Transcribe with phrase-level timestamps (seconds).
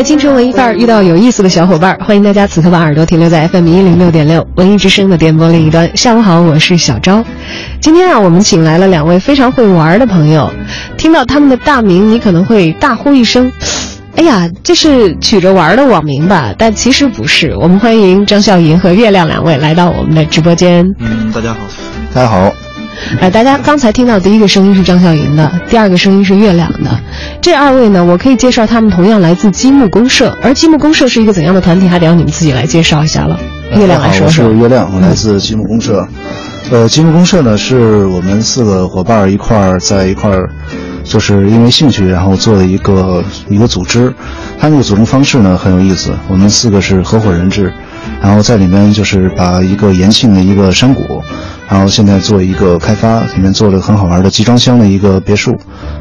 [0.00, 5.94] 在京城文艺范儿遇到有意思的小伙伴，欢迎大家此刻把耳朵停留在 FM 一零六点六文艺之声的电波另一端。
[5.94, 7.22] 下午好，我是小昭。
[7.82, 10.50] 今天啊，我们请来了两位非常会玩的朋友。
[10.96, 13.52] 听到他们的大名，你可能会大呼一声
[14.16, 17.54] ：“哎呀，这是取着玩的网名吧？”但其实不是。
[17.60, 20.94] 我们欢迎张笑银和月亮两位来到我们的直播间。
[20.98, 21.60] 嗯，大家好，
[22.14, 22.50] 大家好。
[23.20, 26.90] 呃，大家刚才听到第一个声音是张笑银的，第二个声音是月亮的。
[27.40, 33.38] 这二位呢，我可以介绍他们同样来自积木公社，而积木公社是一个怎样的团体，还得要你们自己来介绍一下了。
[33.74, 34.46] 月亮来说说。
[34.46, 36.06] 我是月亮，我来自积木公社。
[36.70, 40.48] 呃，积木公社呢，是我们四个伙伴一块儿在一块儿，
[41.02, 44.12] 就是因为兴趣，然后做的一个一个组织。
[44.58, 47.72] 它那个组成方式呢很有意思，我们四个是合伙人制，
[48.20, 51.22] 然后在里面就是把一个延庆的一个山谷。
[51.70, 55.52] 然后现在做一个开发，里面做了很好玩的集装箱的一个别墅，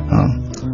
[0.10, 0.26] 啊，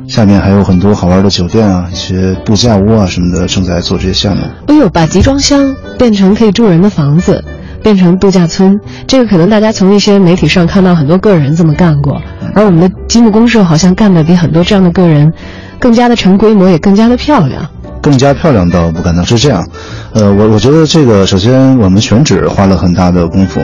[0.07, 4.43] 下面还有很多好玩的酒店啊，一些度假屋啊什么的，正在做这些项目。
[4.67, 7.43] 哎呦，把集装箱变成可以住人的房子，
[7.83, 12.21] 变成度假村，这个可能大家从一些媒体上看到很多个人这么干过，
[12.53, 15.33] 而我们的积木公社好像干的比很多这样的个人
[15.77, 17.69] 更加的成规模，也更加的漂亮。
[18.01, 19.67] 更加漂亮倒不敢当，是这样，
[20.15, 23.59] 呃，我我觉得这个首先我们选址花了很大的功夫，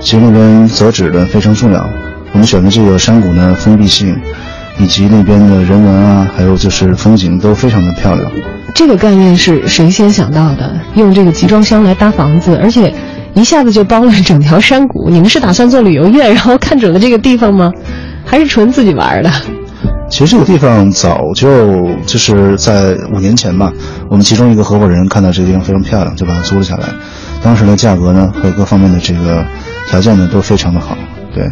[0.00, 1.84] 其实那边择址呢非常重要。
[2.32, 4.16] 我们选的这个山谷呢，封闭性，
[4.78, 8.30] 以及那边的人文啊，还有就是风景都非常的漂亮。
[8.72, 10.78] 这个概念是谁先想到的？
[10.94, 12.94] 用这个集装箱来搭房子，而且
[13.34, 15.10] 一下子就包了整条山谷。
[15.10, 17.72] 你们是打算做旅游业，然后看准了这个地方吗？
[18.24, 19.30] 还是纯自己玩的？
[20.08, 23.72] 其实这个地方早就就是在五年前吧，
[24.08, 26.88] 我们其中一个合伙人看到这个地方非常漂亮，就把它租了下来。
[27.42, 29.44] 当时的价格呢和各方面的这个
[29.90, 30.96] 条件呢都非常的好，
[31.34, 31.44] 对。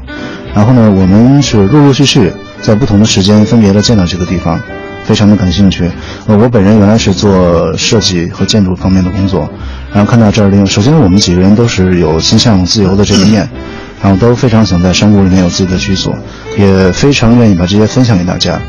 [0.55, 2.33] 然后呢，我们是陆陆续续
[2.63, 4.59] 在不同的时间分别的见到这个地方，
[5.03, 5.91] 非常的感兴趣。
[6.27, 9.51] 呃，我本人原来是做设计和建筑方面的工作，
[9.93, 13.49] 然后看到这儿的，首先我们几个人都是有心向自由的这一面。
[14.03, 16.15] 然后都非常想在山谷里面有自己的居所，
[16.57, 18.61] 也非常愿意把这些分享给大家，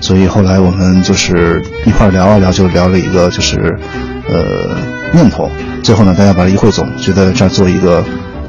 [0.00, 3.56] 所以后来我们就是一块聊啊聊，就聊了一个就是，
[4.28, 4.76] 呃，
[5.12, 5.50] 念头。
[5.82, 8.04] 最后呢，大家把它一汇总，觉得这儿做一个，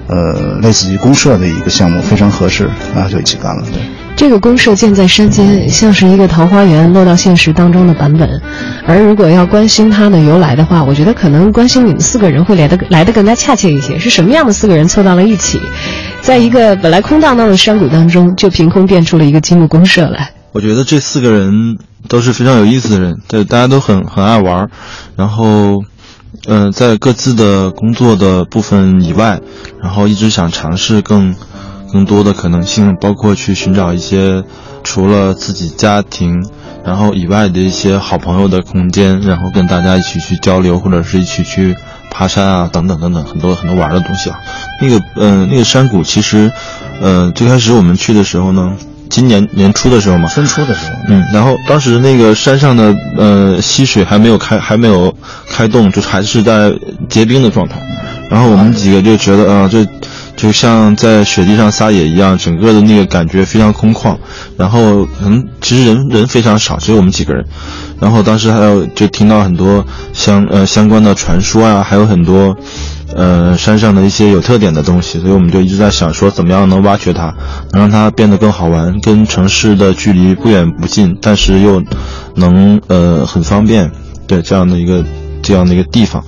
[0.08, 3.64] 呃，类似于公社的一个项目非常合适，然后就一起干了。
[3.74, 3.82] 对。
[4.18, 8.42] 这个公社建在山间，像是一个桃花源落到现实当中的版本。
[8.88, 14.00] 而如果要关心它的由来的话，我觉得可能关心你们四个人会来的来的更加恰切一些。
[14.00, 15.60] 是什么样的四个人凑到了一起，
[16.26, 20.32] 在一个本来空荡荡的山谷当中，就凭空变出了一个积木公社来？
[20.54, 21.78] 我觉得这四个人
[22.08, 24.68] 都是非常有意思的人，对，大家都很很爱玩，
[25.16, 25.84] 然后，
[26.48, 29.40] 嗯，在各自的工作的部分以外，
[29.80, 31.36] 然后一直想尝试更。
[31.94, 34.44] 更多的可能性，包括去寻找一些
[34.84, 36.44] 除了自己家庭，
[36.84, 41.74] 然后以外的一些好朋友的空间，然后跟大家一起去交流，或者是一起去
[42.10, 44.40] 爬山啊，等等等等，很多很多玩的东西啊。
[44.82, 46.52] 那个，嗯，那个山谷其实，
[47.02, 48.74] 嗯，最开始我们去的时候呢，
[49.10, 55.16] 今年年初的时候嘛，春初的时候，嗯，然后当时那个山上的呃溪水还没有开，还没有
[55.50, 56.74] 开动，就还是在
[57.10, 57.76] 结冰的状态，
[58.30, 59.86] 然后我们几个就觉得啊，这。
[60.36, 64.18] 就像在雪地上撒野一样，整个的那个感觉非常空旷，
[64.58, 67.46] 然后嗯，其实人人非常少，只有我们几个人，
[68.00, 72.56] 然后当时还有就听到很多相呃相关的传说啊，还有很多，
[73.16, 77.34] 呃山上的一些有特点的东西，所以我们就一直在想说怎么样能挖掘它，
[77.72, 81.82] 能让它变得更好玩，跟城市的距离不远不近，但是又
[82.36, 83.90] 能呃很方便，
[84.28, 85.04] 对这样的一个
[85.42, 86.24] 这样的一个地方。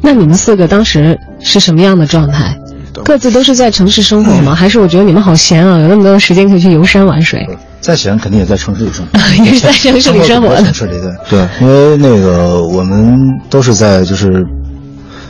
[0.00, 2.56] 那你们四个当时是什么样的状态？
[3.04, 4.54] 各自都是在城市生活吗？
[4.54, 7.46] 还是我觉得你们好闲啊，有那么多的时间可以去游山玩水？
[7.80, 10.56] 再闲肯定也在城市里生活， 也是在城市里生活。
[10.56, 13.16] 城市里对 对，因为那个我们
[13.48, 14.44] 都是在就是，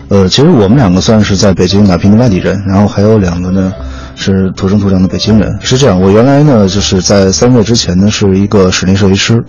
[0.09, 3.73] 呃，其实我们两个算是在北京打拼的外地人，然后还有两个呢
[4.17, 5.59] 是土生土长的北京人。
[5.61, 9.45] 是这样，我原来呢就是在三个月之前呢是一个室内设计师，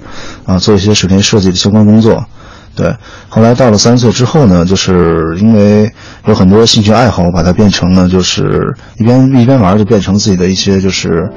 [0.45, 2.23] 啊，做一些室内设计的相关工作。
[2.79, 2.95] 对，
[3.27, 5.91] 后来到了三十岁之后呢，就是因为
[6.27, 11.29] 有很多兴趣爱好，把它变成了就是一边一边玩，就变成自己的一些就是，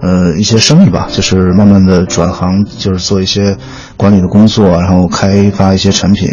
[0.00, 3.56] 呃，一些生意吧，就是慢慢的转行，就是做一些
[3.96, 6.28] 管理的工作，然后开发一些产品。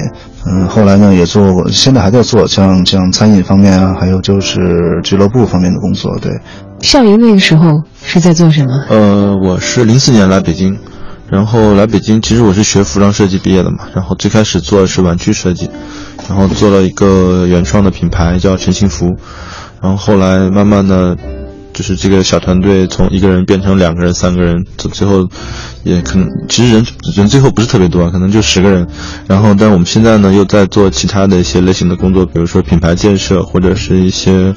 [0.46, 4.60] 嗯，后来呢也做过，现在还在做，像像餐饮方面啊，还有就是
[5.04, 6.16] 俱乐部方面的工作。
[6.20, 6.32] 对，
[6.82, 8.70] 校营那个时候是在做什么？
[8.90, 10.78] 呃，我是零四年来北京，
[11.32, 15.70] 然后来北京，其实我是学服装设计毕业的嘛，然后最开始做的是玩具设计，
[16.28, 19.16] 然后做了一个原创的品牌叫陈幸福，
[19.82, 21.18] 然后后来慢慢的。
[21.74, 25.26] 就是这个小团队从一个人变成两个人、三个人，最最后
[25.86, 26.86] 也可能其实人
[27.16, 28.86] 人最后不是特别多，可能就十个人。
[29.26, 34.54] 然后，但我们现在呢又在做其他的一些类型的工作，比如说品牌建设，或者是一些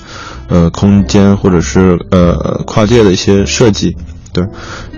[0.49, 2.35] 呃空间，或者是呃
[2.67, 3.97] 跨界的一些设计。
[4.35, 4.45] 对，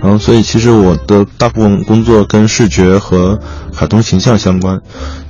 [0.03, 3.38] 然后所以其实我的大部分工作跟视觉和
[3.73, 4.81] 卡通形象相关，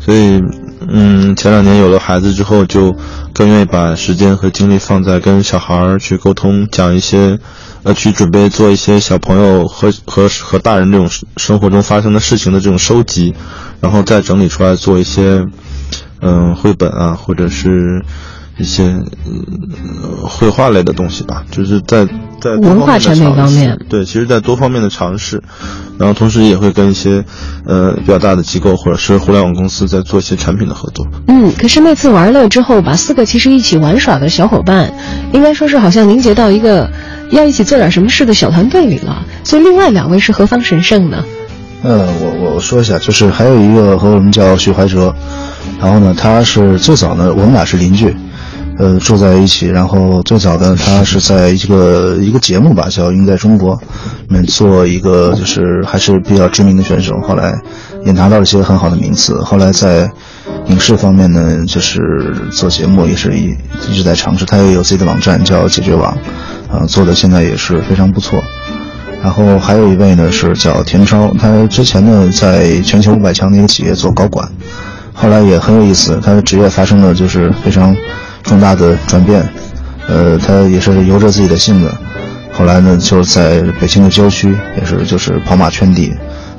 [0.00, 0.40] 所以。
[0.88, 2.94] 嗯，前两年有了孩子之后，就
[3.32, 7.38] 更愿意把时间和精力放在跟小孩儿去沟通，讲一些，
[7.82, 13.34] 呃，去准备做一些小朋友和和和大人这种生活中发生的事情的这种收集，
[13.80, 15.44] 然后再整理出来做一些，
[16.20, 18.04] 嗯，绘本啊，或者是。
[18.58, 19.04] 一些嗯
[20.22, 22.06] 绘画类的东西吧，就是在
[22.40, 25.42] 在文化产品方面，对，其实，在多方面的尝试，
[25.98, 27.24] 然后同时也会跟一些
[27.66, 31.06] 呃比较大的机构或者是互联网公司在做一些产品的合作。
[31.26, 34.92] 嗯，可是那次玩乐之后，把四个其实一起玩耍的小伙伴，
[35.32, 36.90] 应该说是好像凝结到一个
[37.30, 39.24] 要一起做点什么事的小团队里了。
[39.44, 41.24] 所以另外两位是何方神圣呢？
[41.82, 45.14] 呃，我我说一下，就是还有一个和我们叫徐怀哲，
[45.78, 48.14] 然后呢，他是最早呢，我们俩是邻居。
[48.78, 53.80] 呃，住在一起，然后最早的他是在一个一个节目吧，叫《赢在中国》，
[54.46, 57.58] 做一个就是还是比较知名的选手，后来
[58.04, 59.40] 也拿到了一些很好的名次。
[59.42, 60.10] 后来在
[60.66, 63.56] 影视方面呢，就是做节目也是一
[63.88, 64.44] 一直在尝试。
[64.44, 66.14] 他也有自己的网站叫解决网，
[66.70, 68.42] 呃，做的现在也是非常不错。
[69.22, 74.46] 然后还有一位呢是叫田超，他之前呢在全球五百强的一个企业做高管，
[75.14, 77.96] 后来也很有意思，他的职业发生了就是非常。
[78.46, 79.46] 重大的转变，
[80.08, 81.92] 呃，他也是由着自己的性子，
[82.52, 86.14] 后来呢，就是在北京的郊区，也是就是跑马圈地，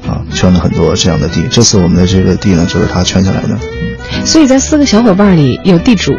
[0.05, 1.47] 啊，圈了很多这样的地。
[1.49, 3.57] 这次我们的这个地呢，就是他圈下来的。
[4.25, 6.13] 所以在四个小伙伴里有地主，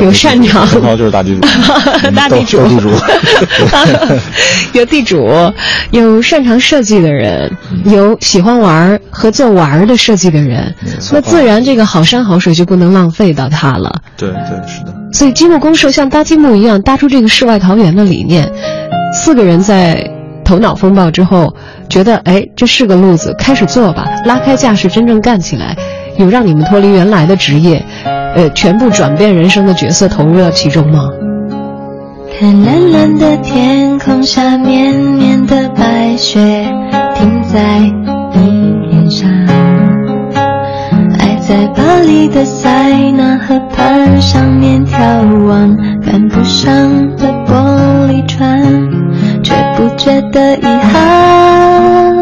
[0.00, 0.66] 有擅长，
[0.96, 1.40] 就是大地主，
[2.14, 2.90] 大地主，地主，
[4.78, 5.28] 有地主，
[5.90, 7.50] 有擅长设计的人，
[7.84, 10.74] 有喜欢玩和做玩的设计的人，
[11.12, 14.00] 那自然这个好山好水就不能浪费到他了。
[14.16, 14.94] 对对是的。
[15.12, 18.50] 所以积木公社像搭积木一样搭出这个世外桃源的理念，
[19.14, 20.10] 四个人在
[20.44, 21.54] 头脑风暴之后，
[21.88, 25.76] 觉得哎这是个路子，开始做吧，拉开架势真正干起来。
[26.18, 27.84] 有让你们脱离原来的职业，
[28.34, 31.08] 呃，全部转变人生的角色投入到其中吗？
[32.38, 36.40] 看蓝蓝的天空下，绵绵的白雪
[37.14, 37.78] 停在
[38.34, 39.30] 你脸上。
[41.18, 48.62] 爱在巴黎的塞纳河畔上面眺望，赶不上的玻璃船，
[49.44, 52.12] 却不觉得遗憾。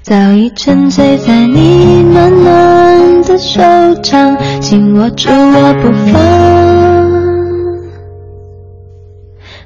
[0.00, 1.97] 早已沉醉在你
[3.48, 3.62] 手
[4.02, 6.20] 掌，紧握住我不放，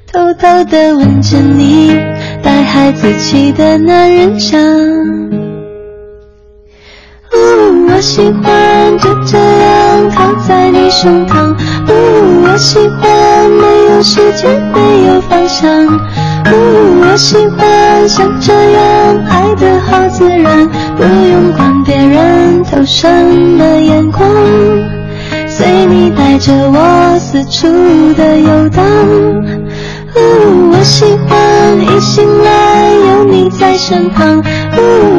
[0.07, 1.93] 偷偷的吻着你
[2.45, 4.61] 带孩子气的男人香。
[7.33, 7.37] 呜，
[7.89, 11.53] 我喜欢就这样靠在你胸膛。
[11.89, 11.93] 呜，
[12.45, 15.69] 我喜欢没有时间，没有方向。
[16.45, 24.27] 我喜欢像这样爱的好自然，不用管别人投什么眼光，
[25.47, 27.69] 随你带着我四处
[28.15, 28.83] 的游荡。
[30.15, 34.43] 我喜欢一醒来有你在身旁，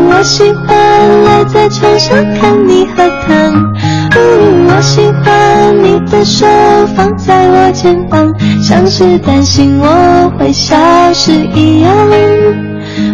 [0.10, 3.74] 我喜欢赖在床上看你喝汤。
[4.16, 6.46] 我喜欢你的手
[6.96, 10.76] 放在我肩膀，像是担心我会消
[11.14, 11.92] 失一样，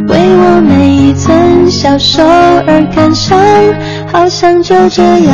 [0.07, 3.39] 为我每一寸消瘦而感伤，
[4.11, 5.33] 好像就这样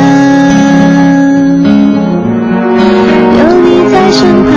[3.38, 4.54] 有你在身旁，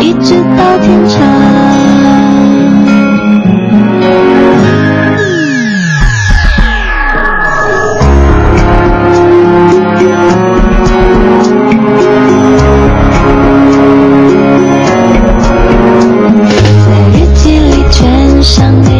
[0.00, 1.53] 一直到天长。
[18.64, 18.93] 叫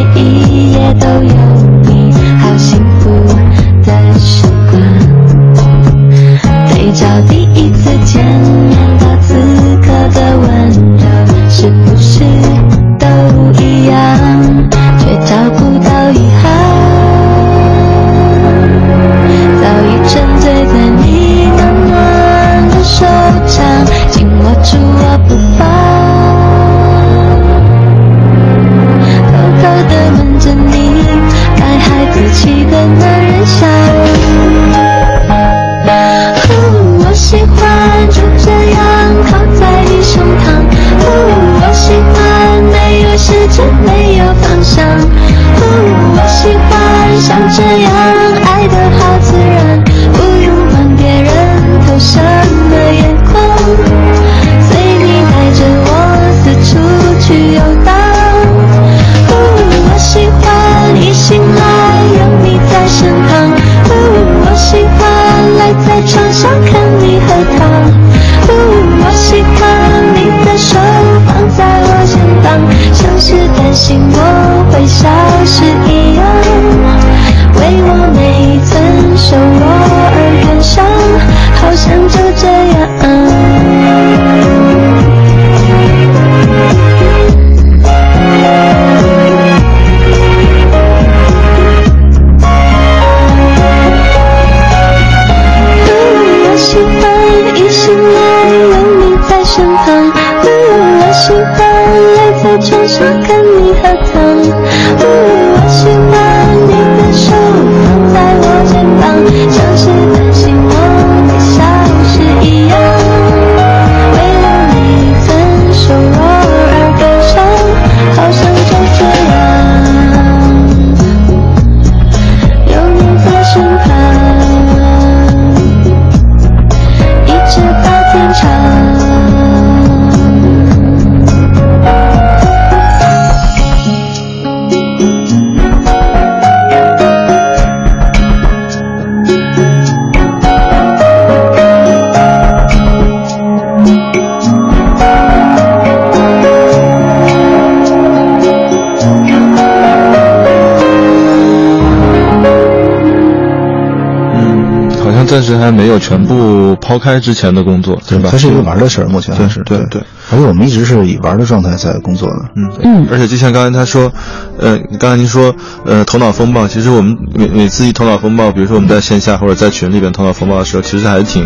[156.95, 158.29] 抛开之前的工作，对吧？
[158.31, 159.87] 它是一个玩的事儿，目前还是对对。
[159.89, 160.01] 对。
[160.31, 162.49] 而且我们一直是以玩的状态在工作的。
[162.55, 162.71] 嗯。
[162.83, 163.07] 嗯。
[163.11, 164.11] 而且就像刚才他说，
[164.57, 165.53] 呃，刚才您说，
[165.85, 171.45] 呃，头脑风暴，其实我们每每次一头脑风暴，比如说我们在线下或者在群里边头脑风暴的时候，其实还是挺，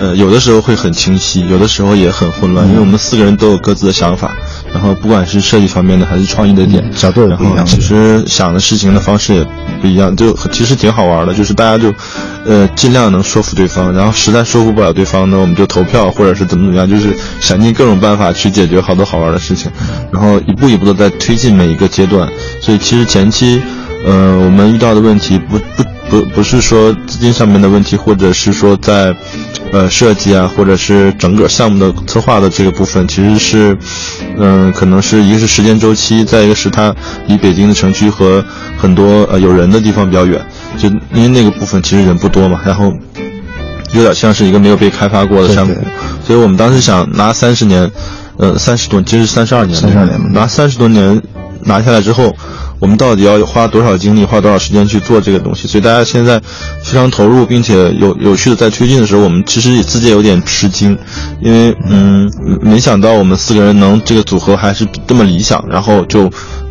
[0.00, 4.32] 呃，有的时候会很清晰，有的时候也很混乱，因为我们四个人都有各自的想法，
[4.72, 9.46] 然后不管是设计方面的还是创意的点，角度也然不一样后其实想的事情的方式也
[9.80, 11.92] 不一样，就其实挺好玩的，就是大家就，
[12.44, 19.70] 呃，尽量能说服对方，然后实在说服不了对方呢，我们就投票或者是怎么怎么样，就是想尽各种办法去解决好多好玩的事情，
[20.12, 22.28] 然后一步一步的在推进每一个阶段。
[22.60, 23.60] 所以其实前期，
[24.04, 29.14] 呃，我们遇到的问题不不不不是说资金上面的问题，或者是说在，
[29.72, 33.78] 呃，设计啊，或者是整个项目的策划的这个部分，其实是，
[34.36, 36.94] 嗯、可能是一个是时间周期，再一个是它
[37.28, 38.44] 离北京的城区和
[38.76, 40.44] 很多呃有人的地方比较远，
[40.78, 42.92] 就因为那个部分其实人不多嘛，然后
[43.92, 45.74] 有点像是一个没有被开发过的山谷
[46.24, 47.90] 所以我们当时想拿三十年，
[48.38, 51.20] 呃，三十多，其实三十二年，三十二年拿三十多年
[51.64, 52.34] 拿下来之后，
[52.82, 55.68] 我们到底要花多少精力，花多少时间去做这个东西？
[55.68, 56.40] 所以大家现在
[56.82, 60.98] 非常投入，并且有有序的在推进的时候，我们其实自己也有点吃惊，
[61.40, 62.28] 因为嗯，
[62.60, 66.28] 没想到我们四个人能这个组合还是这么理想，然后就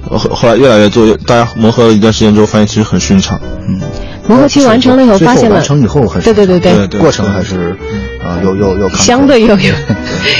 [0.09, 3.39] 后后来越来越做，大家磨合了一段时间之后，发现其实很顺畅。
[3.69, 3.79] 嗯
[4.27, 7.75] 磨合期完成了以后，发现了完成以后还是对对对对对过程还是
[8.23, 9.73] 啊、有有有相对有有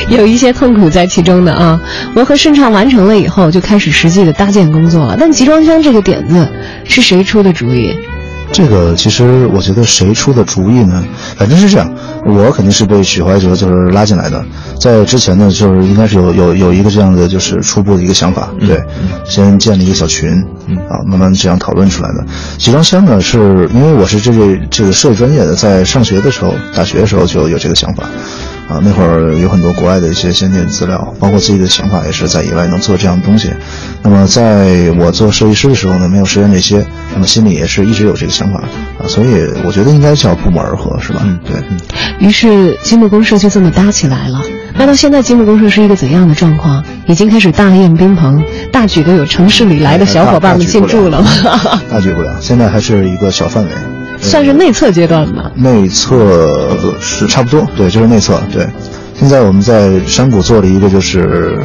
[0.19, 1.81] 有一些痛苦在其中的啊。
[2.13, 5.17] 磨合顺畅完成了以后，就开始实际的搭建工作了。
[5.19, 6.47] 但集装箱这个点子
[6.85, 7.91] 是谁出的主意？
[8.53, 11.03] 这个其实我觉得谁出的主意呢？
[11.37, 11.89] 反正是这样，
[12.25, 14.43] 我肯定是被许怀哲就是拉进来的。
[14.79, 18.83] 在之前呢，就是应该是有有有一个这样的就是初步的一个想法，对，
[19.25, 20.33] 先建立一个小群，
[20.89, 22.25] 啊，慢慢这样讨论出来的。
[22.57, 28.03] 集装箱呢，是因为我是这个这个设计专业的，在上学的时候，大学的时候就有这个想法。
[28.67, 33.49] 啊，那会儿有很多国外的一些先进资料，包括自己的想法，也是在野外能做这样的东西。
[34.01, 38.59] 那么在我做设计师的时候呢，没有实现这些，那么心里也是一直有这个想法
[38.99, 41.21] 啊，所以我觉得应该叫不谋而合，是吧？
[41.23, 41.61] 嗯对，
[42.25, 44.41] 于是积木公社就这么搭起来了。
[44.77, 46.83] 那到现在，积木公社是一个怎样的状况？
[47.07, 48.41] 已经开始大宴宾朋，
[48.71, 51.27] 大举的有城市里来的小伙伴们进驻了吗？
[51.91, 53.69] 大举不了，现在还是一个小范围，
[54.21, 55.51] 算是内测阶段吧。
[55.55, 58.41] 内测是差不多，对，就是内测。
[58.51, 58.65] 对，
[59.19, 61.59] 现在我们在山谷做了一个就是，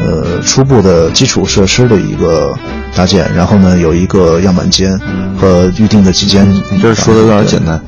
[0.00, 2.56] 呃，初步的基础设施的一个
[2.94, 4.98] 搭建，然后呢有一个样板间
[5.38, 6.48] 和预定的几间。
[6.70, 7.80] 你这说的有点简单，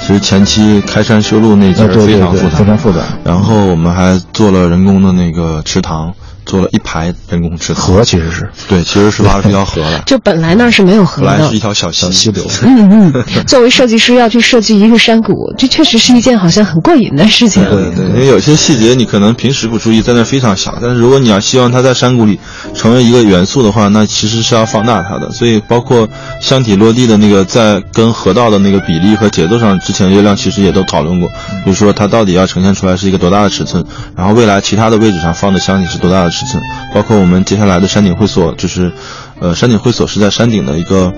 [0.00, 3.00] 其实前期开山修路那节啊，对对对非常复杂，非常复杂。
[3.24, 6.12] 然后我们还做了人工的那个池塘，
[6.48, 7.84] 做了一排人工池塘。
[7.84, 11.58] 河其实是对，其实是挖了一条河来， 就本来那儿是没有河的本来是一。
[11.60, 12.00] 条小溪。
[12.06, 12.44] 小溪流。
[12.62, 17.62] 嗯嗯， 作为设计师要去设计一个山谷，这确实是一件好像很过瘾的事情。
[17.64, 22.38] 对对，因为有些细节你可能平时不注意，在那儿非常小，但是如果你要希望它在山谷里
[22.74, 25.30] 成为一个元素的话，那其实是要放大它的。
[25.32, 26.08] 所以包括
[26.40, 31.28] 箱体落地的那个在跟河道的那个比例和节奏上，之前月亮其实也都讨论过，
[31.64, 33.84] 比如说它到底要呈现出来是一个多大的尺寸，
[34.16, 36.37] 然后未来其他的位置上放的箱体是多大的尺寸，
[36.94, 38.92] 包括我们接下来的山顶会所，就是，
[39.40, 41.12] 呃，山顶会所是在山顶的一个。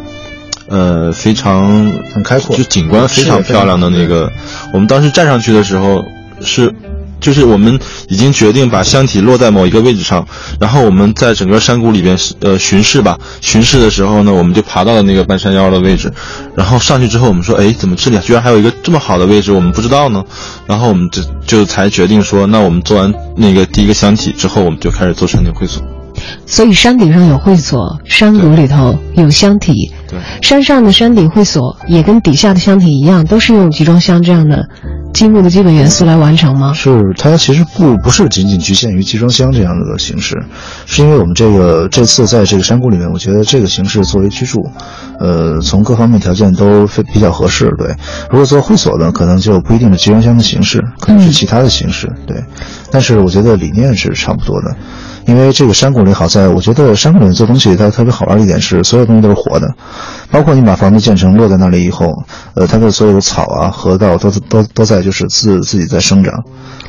[0.69, 4.31] 呃，非常很开阔就景观非常漂亮的那个，
[4.73, 6.01] 我们当时站上去的时候
[6.43, 6.73] 是，
[7.21, 10.27] 就是我们已经决定把箱体落在某一个位置上，
[10.59, 16.13] 然后我们在整个山谷里边呃巡视吧，巡视的时候呢，我们就爬到了那个半山腰的位置，
[16.57, 20.25] 然后上去之后，我们说，哎，怎么这里居然还有一个这么好的位置，我们不知道呢？
[20.67, 25.83] 然后我们就就才决定说，那我们做完那个第一个箱体之后，我们就开始做山顶会所。
[26.45, 29.93] 所以山顶上有会所，山谷里头有箱体。
[30.09, 34.69] 对山上的山顶会所也跟底下的箱体一样，都是用集装箱这样的
[35.13, 36.73] 积木的基本元素来完成吗？
[36.73, 40.43] 是它其实不不是仅仅局限于集装箱这样的形式，
[40.87, 44.71] 是因为我们这个这次在这个山谷里面，我觉得这个形式作为居住，
[45.19, 47.75] 呃，从各方面条件都非比较合适。
[47.77, 47.95] 对，
[48.31, 52.11] 如果做会所呢，可能就不一定是集装箱的形式，可能是其他的形式。
[52.27, 52.43] 对，
[52.91, 54.75] 但是我觉得理念是差不多的。
[55.31, 59.73] 因为这个山谷里好在，我觉得山谷里做东西它特别好玩的一点是，所有东西都是活的，
[60.29, 62.09] 包括你把房子建成落在那里以后，
[62.55, 66.35] 呃，它的所有的草啊、河道都都都在就是自自己在生长。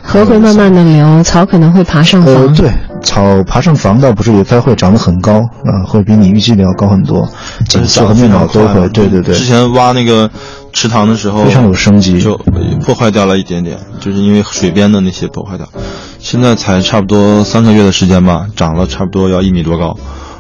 [0.03, 2.33] 河会慢慢的流，草可能会爬上房。
[2.33, 2.71] 呃，对，
[3.03, 7.29] 草爬上房倒不至于，它会长得很高，啊、会比你预计的要高很多，
[7.69, 10.27] 景色和面貌都会，对对对，之前挖那个
[10.73, 12.37] 池塘的时候，非常有生机就
[12.83, 15.67] 破坏掉了一点点，就是因为水边的那些破坏掉。
[16.19, 19.97] 现在才差不多三个月的时间吧，长了差不多要一米多高。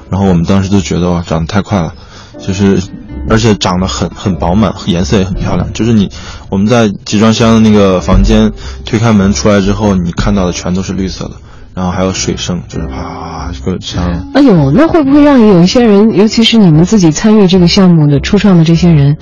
[0.09, 1.93] 然后我们当时就觉得哇，长得太快了，
[2.37, 2.81] 就是
[3.29, 5.71] 而且长得很很饱满，颜色也很漂亮。
[5.73, 6.09] 就是你
[6.49, 8.51] 我们在集装箱的那个房间
[8.85, 11.35] 推开门出来之后，你看到的全都是绿色的，
[11.73, 19.17] 然后还有水声，就是哗哗哗，这个像哎呦，那会不会让有一些人，尤其是你们自己参与这个项目的初创的这些人，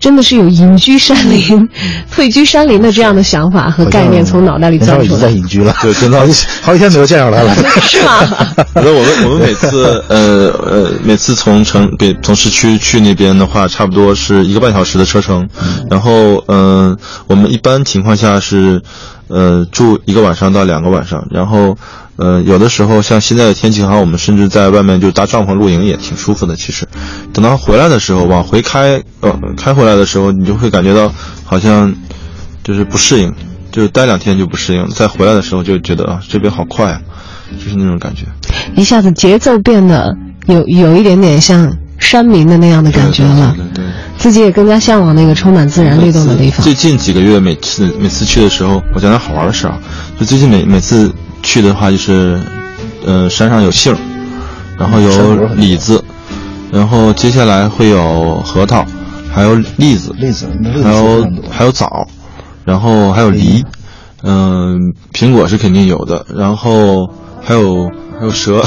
[0.00, 1.68] 真的是有隐居山林、
[2.10, 5.40] 退居山林的这样的想法和概念从脑袋里田超已经在钻出来？
[5.40, 7.54] 隐居了，对真的好几 好几天没有见着他了。
[7.80, 8.18] 是吗？
[8.72, 15.48] 反 正我们我们每次呃呃每次从城北从市区去那边的话，差不多是一个半小时的车程。
[15.90, 18.80] 然后嗯、呃我们一般情况下是
[19.28, 21.26] 呃住一个晚上到两个晚上。
[21.30, 21.76] 然后
[22.18, 26.54] 呃有的时候像现在的天气很好，我们甚至在外面就搭帐篷露营也挺舒服的。
[26.56, 26.86] 其实
[27.32, 31.10] 等到回来的时候，往回开呃开回来的时候，你就会感觉到
[31.44, 31.94] 好像
[32.62, 33.32] 就是不适应。
[33.70, 37.00] 就是待两天就不适应，再回来的时候就觉得啊，这边好快啊，
[37.62, 38.22] 就是那种感觉。
[38.74, 46.72] 一下子节奏变得有有一点点像山民的那样的感觉了，对对对自己也更加向往那个充满自然律动的地方最。
[46.72, 49.78] 近几个月，每次每次去的时候，我讲点好玩的事啊。
[50.18, 52.40] 就最近每每次去的话，就是，
[53.06, 53.98] 呃，山上有杏儿，
[54.78, 56.02] 然后有李子，
[56.70, 58.84] 然后接下来会有核桃，
[59.32, 60.14] 还有栗子，
[60.82, 62.06] 还有还有枣，
[62.64, 63.64] 然后还有梨，
[64.22, 67.08] 嗯、苹果是肯定有的，然后
[67.42, 68.62] 还有还有蛇，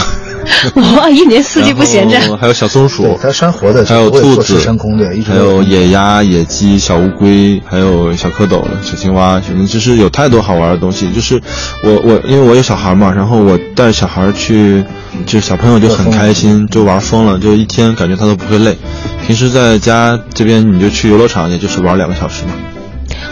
[0.75, 2.19] 哇， 一年四季不闲着。
[2.38, 11.12] 还有小松鼠，，它山活的，还有兔子山空对一直还有野鸭、野鸡、小乌龟，还有小蝌蚪、小青蛙，反正就是有太多好玩的东西。
[11.12, 11.41] 就是
[11.84, 14.84] 我我因为我有小孩嘛，然后我带小孩去，
[15.25, 18.77] 就是小朋友就很开心，就玩疯了，就一天感觉他都不会累。
[19.25, 22.51] 平时在家这边你就去游乐场，也就是玩两个小时嘛。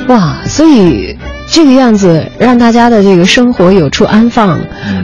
[0.08, 1.16] 哇，所以
[1.52, 4.60] 这个样子让大家的这个生活有处安放，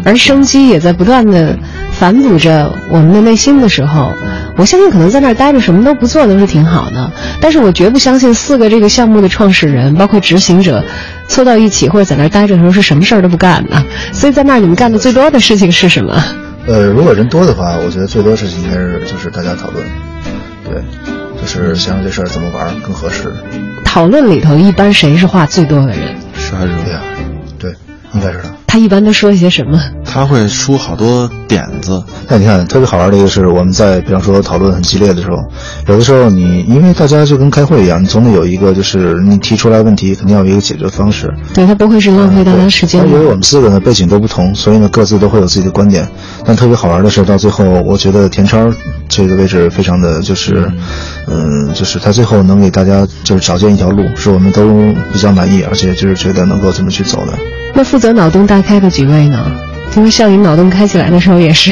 [0.06, 1.58] 而生机也在不断的
[1.92, 4.12] 反哺着我们的内心的时候，
[4.56, 7.12] 我相信可能在那儿待着什么都不做都是挺好的。
[7.42, 10.84] 但是我绝不相信四个这个项目的创始人，包括执行者，
[11.28, 13.84] 凑到一起或者在那儿待着的时候是什么事儿都不干的。
[14.12, 16.24] 所以在那儿你们干的最多的事情是什么？
[16.68, 19.84] 呃，如果人多的话，我觉得最多事情应该是就是大家讨论，
[20.64, 20.82] 对，
[21.42, 23.34] 就是想想这事儿怎么玩儿更合适。
[23.84, 26.16] 讨论里头一般谁是话最多的人？
[26.56, 27.02] 是还是对呀、
[27.60, 27.76] 对，
[28.14, 28.65] 应该是的。
[28.76, 29.82] 他一般都说一些什么？
[30.04, 35.38] 他会出好多点子，那你看，特别好玩的一个是，我们在比方说讨论很激烈的时候，
[35.88, 41.34] 有的时候你因为大家就跟开会一样，你总得有一个就是你提出来问题，肯定要有一个解决方式。
[41.54, 43.08] 对他不会是浪费大家时间的。
[43.08, 46.06] 因为我们四个呢背景都不同，所以呢各自都会有自己的观点。
[46.44, 48.70] 但特别好玩的是，到最后我觉得田超
[49.08, 50.70] 这个位置非常的就是，
[51.28, 57.32] 嗯，就是他最后能给大家就是找见一条路，是我们都比较满意，而且就是觉得能够这么去走的。
[57.76, 59.40] 那负责脑洞大开的几位呢？
[59.96, 61.72] 因为像你脑洞开起来的时候也是，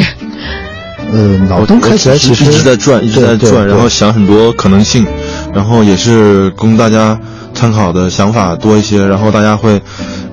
[1.12, 5.06] 呃，脑洞开起来其实一直在转，一直在转，然后想很多可能性，
[5.54, 7.20] 然后也是供大家
[7.54, 9.82] 参考的想法多一些，然后大家会，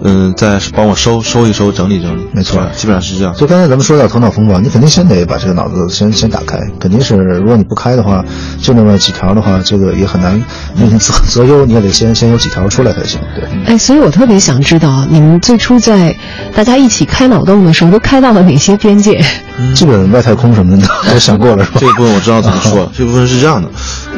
[0.03, 2.27] 嗯、再帮我收收一收，整理整理。
[2.33, 3.35] 没错基本上是这样。
[3.35, 8.25] 就刚才咱们说到头脑风暴，你肯定先得把这个脑子先先打开，肯定是如果你不开的话，
[8.61, 10.43] 就那么几条的话，这个也很难
[10.77, 13.21] 进行择择优，你也得先先有几条出来才行。
[13.35, 16.17] 对，哎，所以我特别想知道，你们最初在
[16.55, 19.23] 大家一起开脑洞的时候，都开到了哪些边界？
[19.75, 21.87] 基本外太空什么的 都想过了，是吧这？
[21.87, 22.93] 个部分我知道怎么说了。
[22.97, 23.69] 这部分是这样的，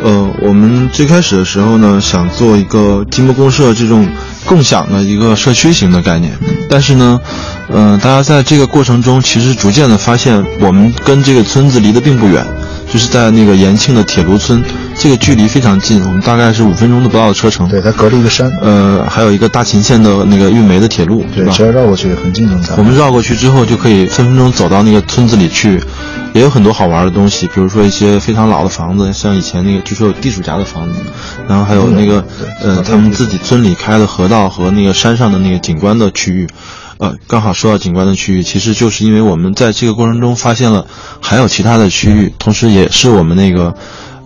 [0.04, 4.08] 呃，我们最开始的时候呢，想做一个积木公社这种
[4.44, 6.36] 共享的一个社区型的概念，
[6.68, 7.20] 但是呢，
[7.68, 12.44] 嗯、大家在这个过程中，其实逐渐的发现，我们跟这个村子离得并不远，
[12.92, 14.62] 就是在那个延庆的铁炉村，
[15.02, 17.68] 这个距离非常近，我们大概是五分钟都不到的车程。
[17.68, 21.64] 对，它隔着一个山，呃，还有一个大秦线的那个运煤的铁路，对，吧只？
[21.64, 22.76] 要绕过去很近就能到。
[22.76, 25.82] 我们绕过去之后，就可以分分钟走到那个村子里去，
[26.34, 31.00] 也有很多好玩的东西，比如说一些非常老的房子，像以前那个据说有地主家的房子，
[31.48, 36.46] 然后还有那个对呃他们自己村里开的河道和那个山上的那个景观的区域。
[36.98, 40.86] 呃，刚好说到景观的区域，其实就是因为我们在这个过程中发现了
[41.20, 43.74] 还有其他的区域，同时也是我们那个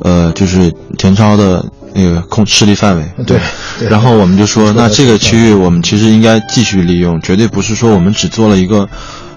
[0.01, 3.05] 呃就是田超的那个控势力范围。
[3.27, 3.39] 对
[3.79, 8.89] 对然后我们就说，那这个区域我们其实应该继续利用，绝对不是说我们只做了一个，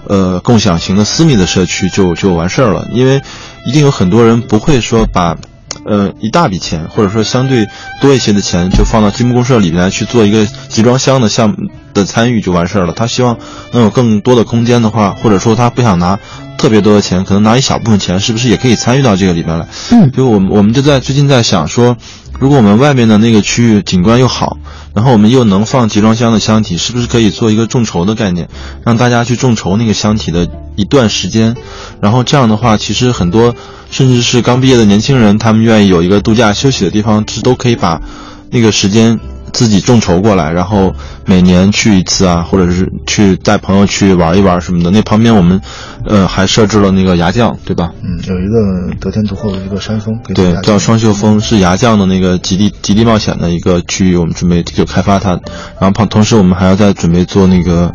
[0.06, 3.20] 呃，共享型的私密的社区就就完事儿了，因为
[3.66, 5.36] 一定有很多人不会说把，
[5.84, 7.66] 呃，一大笔钱或者说相对
[8.00, 11.56] 多一些的钱就放到积木公社里面来去做一个集装箱的项目
[11.94, 12.92] 的参与就完事儿了。
[12.92, 13.38] 他希望
[13.72, 16.18] 能有更多的空间的话，或者说他不想拿
[16.60, 19.66] 特别多的钱，可能拿一小部分钱，是不是也可以参与到这个里边来？
[19.92, 21.96] 嗯就我们我们就在最近在想说，
[22.38, 24.58] 如果我们外面的那个区域景观又好，
[24.94, 28.46] 然后我们又能放集装箱的箱体，是不是可以做一个众筹的概念，
[28.84, 30.46] 让大家去众筹那个箱体的
[30.76, 31.56] 一段时间，
[32.02, 33.54] 然后这样的话，其实很多
[33.90, 38.02] 甚至是刚毕业的年轻人，他们愿意有一个度假休息的地方，是都可以把
[38.50, 39.18] 那个时间
[39.52, 40.94] 自己众筹过来，然后
[41.26, 44.90] 每年去一次啊，或者是去带朋友去玩一玩什么的。
[44.90, 45.60] 那旁边我们，
[46.06, 47.92] 呃，还设置了那个崖降，对吧？
[48.02, 55.30] 嗯，有一个得天独厚的一个山峰，对叫双秀峰，是崖降的那个极地极地冒险的一个区域，我们准备就开发它，
[55.78, 57.92] 然后旁同时我们还要再准备做那个，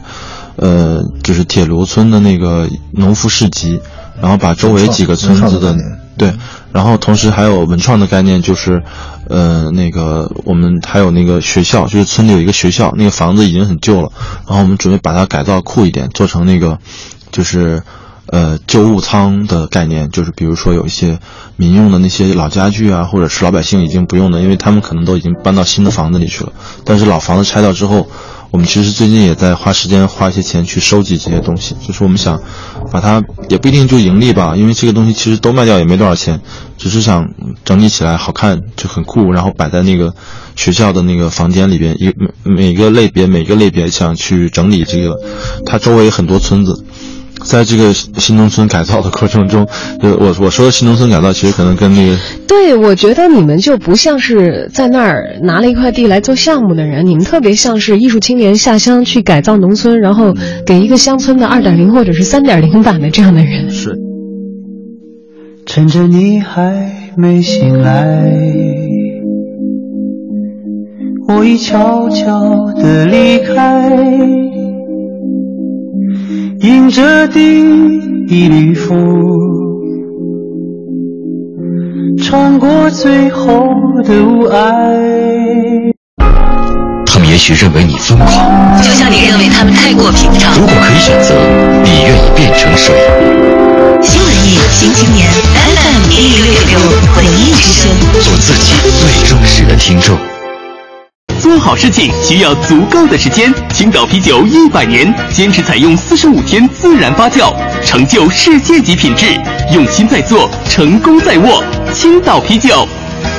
[0.58, 3.80] 呃，就是铁炉村的那个农夫市集，
[4.22, 5.76] 然后把周围几个村子的
[6.18, 6.34] 对，
[6.72, 8.82] 然后同时还有文创的概念，就是，
[9.30, 14.12] 呃，那个我们还有那个学校，就是村里有一个学校，那个房子已经很旧了，
[14.48, 16.80] 然后我们准备把它改造酷一点，做成那个，
[17.32, 17.84] 就是。
[18.28, 21.20] 呃，旧物仓的概念就是，比如说有一些
[21.58, 26.52] 民用的那些老家具啊，或者是老百姓已经不用的，因为他们可能都已经搬到新的房子里去了。
[26.84, 28.08] 但是老房子拆掉之后，
[28.52, 32.42] 我们其实最近也在花时间花一些钱去收集这些东西，就是我们想
[32.92, 36.40] 把它也不一定就盈利吧，因为这个东西其实都卖掉也没多少钱，
[36.78, 37.28] 只是想
[37.66, 40.14] 整理起来好看就很酷，然后摆在那个
[40.56, 45.16] 学校的那个房间里边，一每每个类别每个类别想去整理这个，
[45.66, 46.86] 它周围很多村子。
[47.46, 49.66] 在这个新农村改造的过程中，
[50.02, 60.34] 就，我我说的新农村改造，其实可能跟那个对，我觉得你们就不像是在那儿拿了一块地来做项目的人，你们特别像是艺术青年下乡去改造农村，然后
[60.66, 63.70] 给一个乡村的二点零或者是三点零版的这样的人。
[63.70, 63.96] 是
[65.66, 68.24] 趁着你还没醒来，
[71.28, 73.90] 我已悄悄地离开，
[76.62, 77.40] 迎着第
[78.28, 78.98] 一缕风，
[82.22, 83.68] 穿过最后
[84.04, 85.94] 的雾霭。
[87.06, 90.56] 他们也许认为你疯狂，就像你认为他们太过平常。
[90.56, 91.36] 如果可以选择，
[91.84, 92.94] 你愿意变成谁？
[94.02, 96.80] 新文艺新青年 FM 一零六点六
[97.18, 97.92] 文艺之声。
[98.22, 100.18] 做自己最忠实的听众。
[101.46, 103.54] 做好事情需要足够的时间。
[103.72, 107.54] 青岛啤酒一百年，坚持采用四十五天自然发酵，
[107.86, 109.28] 成就世界级品质。
[109.72, 111.64] 用心在做，成功在握。
[111.94, 112.88] 青岛啤酒，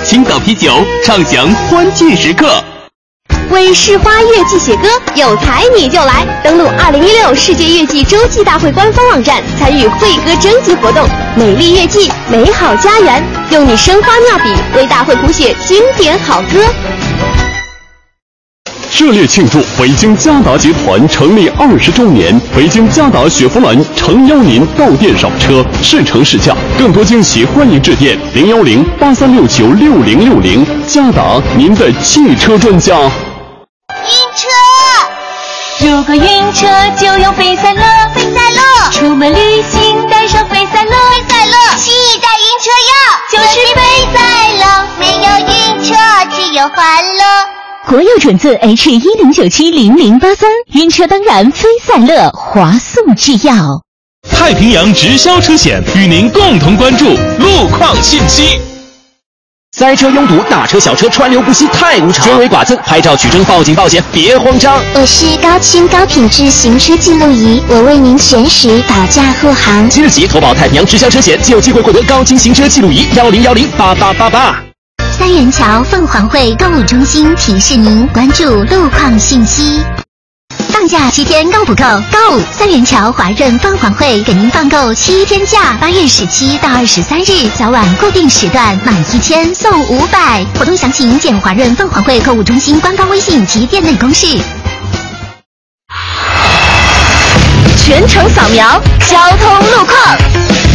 [0.05, 0.73] 青岛啤酒
[1.05, 2.63] 畅享欢聚时刻。
[3.51, 6.25] 为市花月季写歌，有才你就来！
[6.45, 11.05] 登录二零一六世界月季洲际大会官方网站，参与会歌征集活动。
[11.35, 16.61] 美丽月季，美好家园，用你生花妙笔为大会谱写经典好歌。
[18.99, 22.41] 热烈庆祝北京嘉达集团成立二十周年！
[22.57, 30.67] 北京嘉达雪佛兰诚邀您到店赏车，试乘试驾，更多惊喜欢迎致电零幺零八三六九六零六零。
[30.87, 32.99] 嘉达，您的汽车专家。
[32.99, 33.11] 晕
[34.35, 34.49] 车，
[35.87, 36.67] 如果晕车
[36.99, 37.83] 就用飞赛乐，
[38.15, 42.95] 飞赛乐，出门旅行带上飞赛乐，飞赛乐，新一代晕车药
[43.31, 43.81] 就是飞
[44.15, 44.19] 赛
[44.57, 44.89] 乐。
[44.99, 45.95] 没有晕车，
[46.35, 47.66] 只有欢乐。
[47.89, 53.81] 国有准字 H 一零九七零零八三，晕车当然非赛乐，华速制药。
[54.29, 57.05] 太平洋直销车险与您共同关注
[57.39, 58.61] 路况信息。
[59.77, 62.27] 塞车拥堵，大车小车川流不息，太无常。
[62.27, 64.83] 追尾剐蹭，拍照取证，报警报险，别慌张。
[64.93, 69.89] 我是高清高品质行车记录仪，我为您全时保驾护航。
[69.89, 74.61] 即日起投保太平洋直销车险，就有机会获得高清行车记录仪幺零幺零八八八八。
[75.27, 79.83] 三元桥凤凰汇购物中心提示您关注路况信息。
[80.69, 81.83] 放假七天够不够？
[82.13, 82.41] 够！
[82.57, 90.47] 三元桥华润凤凰汇给您放够七天假，八月十七到二十三日早晚固定时段满一千送五百。
[90.57, 94.29] 活动详情见华润凤凰汇购物中心官方微信及店内公示。
[97.77, 100.66] 全程扫描交通路况。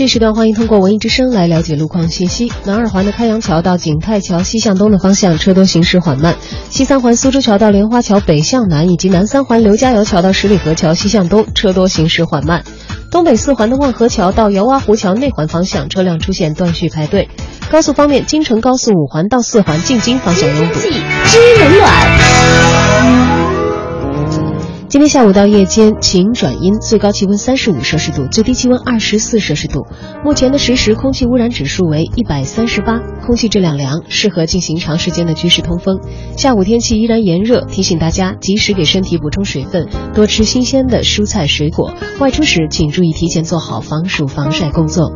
[0.00, 2.50] 这时段欢迎通过文艺之声来了解路况信息。
[2.64, 6.36] 南二环的开阳桥到景泰桥西向东的方向车多行驶缓慢；
[6.70, 12.64] 西三环苏州桥到莲花桥北向南，以及南三环刘家窑桥到十里河桥西向东车多行驶缓慢。
[13.10, 17.28] 东北四环的万和桥到姚洼湖桥内环方向车辆出现断续排队。
[17.70, 20.80] 高速方面，京承高速五环到四环进京方向拥堵。
[24.90, 29.86] 今天下午到夜间晴转阴，最高气温三十五摄氏度，最低气温二十四摄氏度。
[30.24, 36.00] 目前的实时空气污染指数为一百三十八，空气质量良，适合进行长时间的居室通风。
[36.36, 41.94] 下午天气依然炎热，提醒大家及时给身体补充水分，多吃新鲜的蔬菜水果。
[42.18, 45.12] 外出时请注意提前做好防暑防晒工作。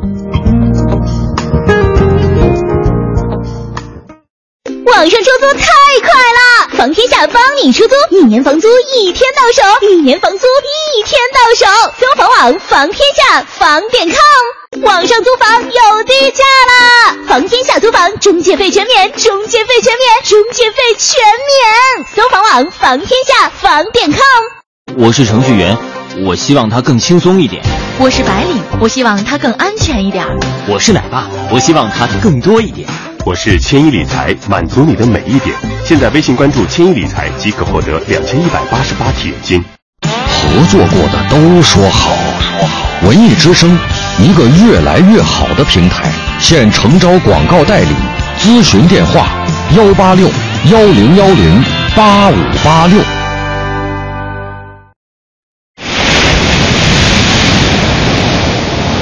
[4.97, 5.67] 网上出租太
[6.03, 11.93] 快了，房天下帮你出租，一年房租一天到手，一年房租一天到手。
[11.99, 17.17] 搜房网房天下房点 com，网上租房有低价啦！
[17.27, 22.07] 房天下租房中介费全免，中介费全免，中介费全免。
[22.15, 24.97] 搜房网房天下房点 com。
[24.97, 25.77] 我是程序员，
[26.25, 27.65] 我希望它更轻松一点。
[27.99, 30.25] 我是白领，我希望它更安全一点。
[30.69, 32.89] 我是奶爸，我希望它更多一点。
[33.27, 35.57] 我是千亿理财，满足你的每一点。
[35.83, 39.65] 现在微信关注千亿理财即可获得两千一百八十八体验金。
[40.03, 43.09] 合作过的都说好，说好。
[43.09, 43.79] 文艺之声，
[44.19, 46.05] 一个越来越好的平台，
[46.39, 47.95] 现诚招广告代理，
[48.39, 49.27] 咨询电话：
[49.75, 50.29] 幺八六
[50.71, 51.65] 幺零幺零
[51.97, 53.01] 八五八六。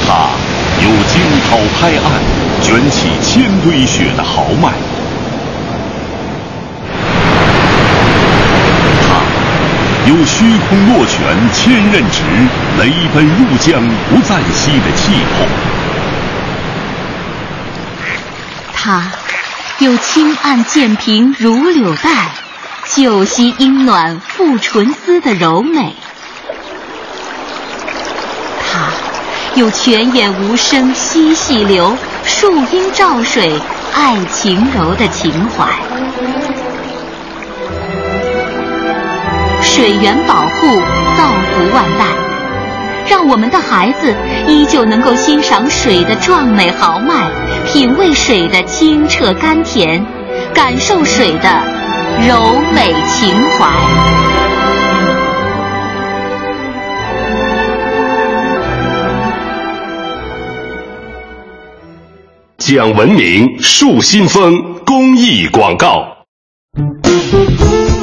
[0.06, 0.30] 他
[0.80, 2.22] 有惊涛拍岸、
[2.72, 4.72] 卷起千堆雪的豪迈，
[9.02, 9.20] 他
[10.08, 11.20] 有虚空落拳、
[11.52, 12.22] 千仞直、
[12.78, 15.46] 雷奔入江不再息的气魄。
[18.72, 19.12] 他
[19.80, 22.30] 有轻按剑平如柳带，
[22.94, 25.94] 旧溪阴暖复纯丝的柔美。
[28.72, 28.88] 他
[29.54, 33.52] 有泉眼无声惜细流，树阴照水
[33.92, 35.66] 爱晴柔的情怀。
[39.60, 40.80] 水源保护，
[41.18, 42.06] 造福万代，
[43.06, 44.14] 让我们的孩子
[44.48, 47.30] 依旧能够欣赏水的壮美豪迈，
[47.66, 50.02] 品味水的清澈甘甜，
[50.54, 51.62] 感受水的
[52.26, 54.51] 柔美情怀。
[62.64, 64.52] 讲文明树新风
[64.86, 66.06] 公益广告。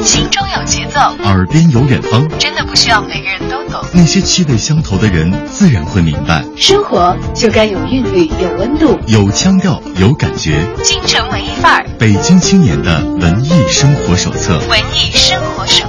[0.04, 3.82] 心中有节奏，耳边有远方，真的不需要每个人都懂。
[3.94, 6.44] 那些气味相投的人，自然会明白。
[6.58, 10.60] 生活就该有韵律，有温度，有腔调，有感觉。
[10.82, 14.58] 京城文艺范儿，北京青年的文艺生活手册。
[14.68, 15.86] 文艺生活手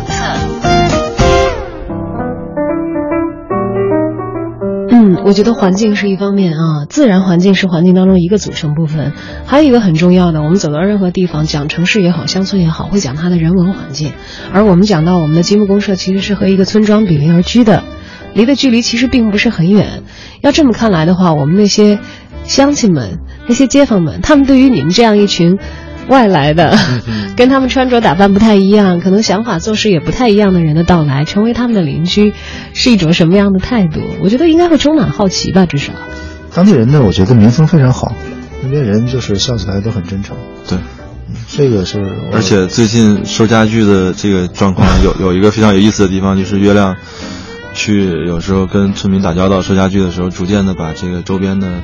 [5.23, 9.13] 我觉得环境是一方面啊，自然环境是环境当中一个组成部分，
[9.45, 14.13] 还有一个很重要的，我们走到任何地方，讲城市也好，乡村也好，会讲它的人文环境。
[14.51, 17.83] 而我们讲到我们的积木公社其实是和一个村庄比邻而居的，
[18.33, 20.03] 离的距离其实并不是很远。
[20.41, 21.99] 要这么看来的话，我们那些
[22.43, 25.59] 乡亲们、那些街坊们，他们对于你们这样一群。
[26.07, 26.77] 外来的，
[27.35, 32.33] 跟他们穿着打扮不太一样，可能想法做事也不太一样的人的到来，成为他们的邻居，
[32.73, 34.01] 是一种什么样的态度？
[34.21, 35.93] 我觉得应该会充满好奇吧，至少。
[36.53, 38.13] 当地人呢，我觉得民风非常好，
[38.61, 40.35] 那边人就是笑起来都很真诚。
[40.67, 40.77] 对，
[41.49, 42.03] 这个是。
[42.33, 46.97] 而且最近收家具的这个状况 有有一个非常有意思的地方，就是月亮
[47.73, 51.81] 去有时候跟村民打交道说家具的时候，逐渐的把这个周边的。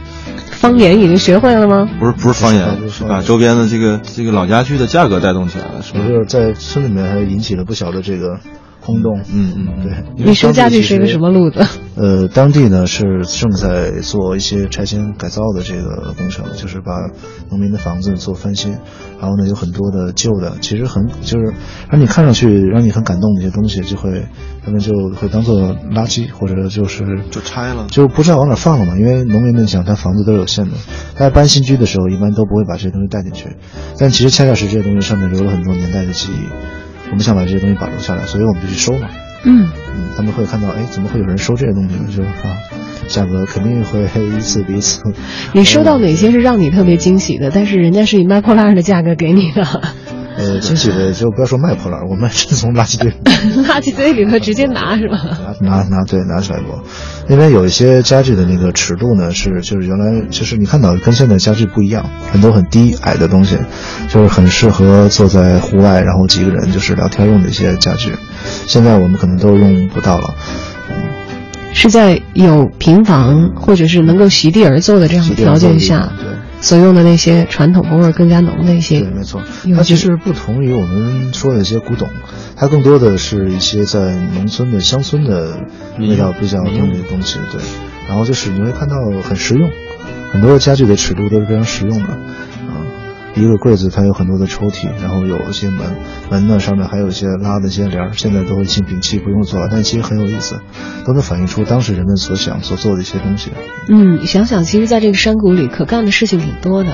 [0.52, 1.88] 方言已经学会了吗？
[2.00, 2.68] 不是，不是方言，
[3.08, 6.26] 把周边的这个这个老家具的价格带动起来了，是不是？
[6.26, 8.40] 在村里面还引起了不小的这个
[8.88, 9.20] 轰动。
[9.34, 10.26] 嗯嗯，对。
[10.26, 11.60] 你说家具是一个什么路子？
[11.96, 16.94] 呃，当地呢是正在做一些拆迁改造的这个工程，就是把
[17.50, 18.72] 农民的房子做翻新，
[19.20, 21.54] 然后呢有很多的旧的，其实很就是
[21.90, 24.28] 让你看上去让你很感动的一些东西，就会
[24.64, 28.96] 他们就会当做垃圾或者就是就拆了，就不知道往哪放了嘛。
[28.98, 30.78] 因为农民们讲他房子都是有限的，
[31.16, 33.58] 大家搬新居的时候一般都不会把这些东西带进去，
[33.98, 36.48] 但其实恰恰是这些东西上面留了很多年代的记忆，
[37.10, 39.08] 我们想把这些东西保留下来，所以我们就去收嘛。
[39.44, 42.06] 嗯嗯，他们会看到，哎，怎么会有人收这些东西呢？
[42.08, 42.58] 就是啊，
[43.08, 44.02] 价格肯定会
[44.36, 45.02] 一次比一次。
[45.54, 47.52] 你收到哪些是让你特别惊喜的？
[47.54, 49.66] 但是人家是以卖破烂的价格给你的。
[50.38, 53.12] 呃，惊喜的就不要说卖破烂，我们是从垃圾堆，
[53.66, 55.18] 垃圾堆里头直接拿 是吧？
[55.60, 56.84] 拿拿对拿起来过。
[57.28, 63.58] 那边有一些家具的那个尺度呢，是就是原来就是你看到跟现在家具不一样，很多很低矮的东西，
[64.10, 68.12] 就是很适合坐在户外，然后几个人就是聊天用的一些家具。
[68.68, 70.36] 现在我们可能都用不到了。
[71.74, 76.12] 是在有平房或者是能够席地而坐的这样的条件下，
[76.60, 79.00] 所用的那些传统风味更加浓的一些。
[79.02, 79.42] 对，没错。
[79.76, 82.10] 它其实不同于我们说的一些古董，
[82.56, 85.60] 它更多的是一些在农村的乡村的
[86.00, 87.38] 味道比较浓的东西。
[87.52, 87.62] 对，
[88.08, 89.70] 然后就是你会看到很实用，
[90.32, 92.18] 很多家具的尺度都是非常实用的。
[93.38, 95.96] 一个柜子，它有很多的抽屉，然后有一些门，
[96.30, 100.60] 门呢上面还有一些拉的一些帘儿，现在都已经摒弃不用做了，但其实很有意思，
[101.06, 103.52] 都能反映出当时人们所想所做的一些东西。
[103.90, 106.92] 嗯，想想其实在这个山谷里可干的事情挺多的。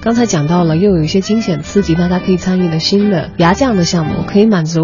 [0.00, 4.80] 刚才讲到了，又有一些惊险刺激，大家可以参与的新的牙匠的项目，可以满足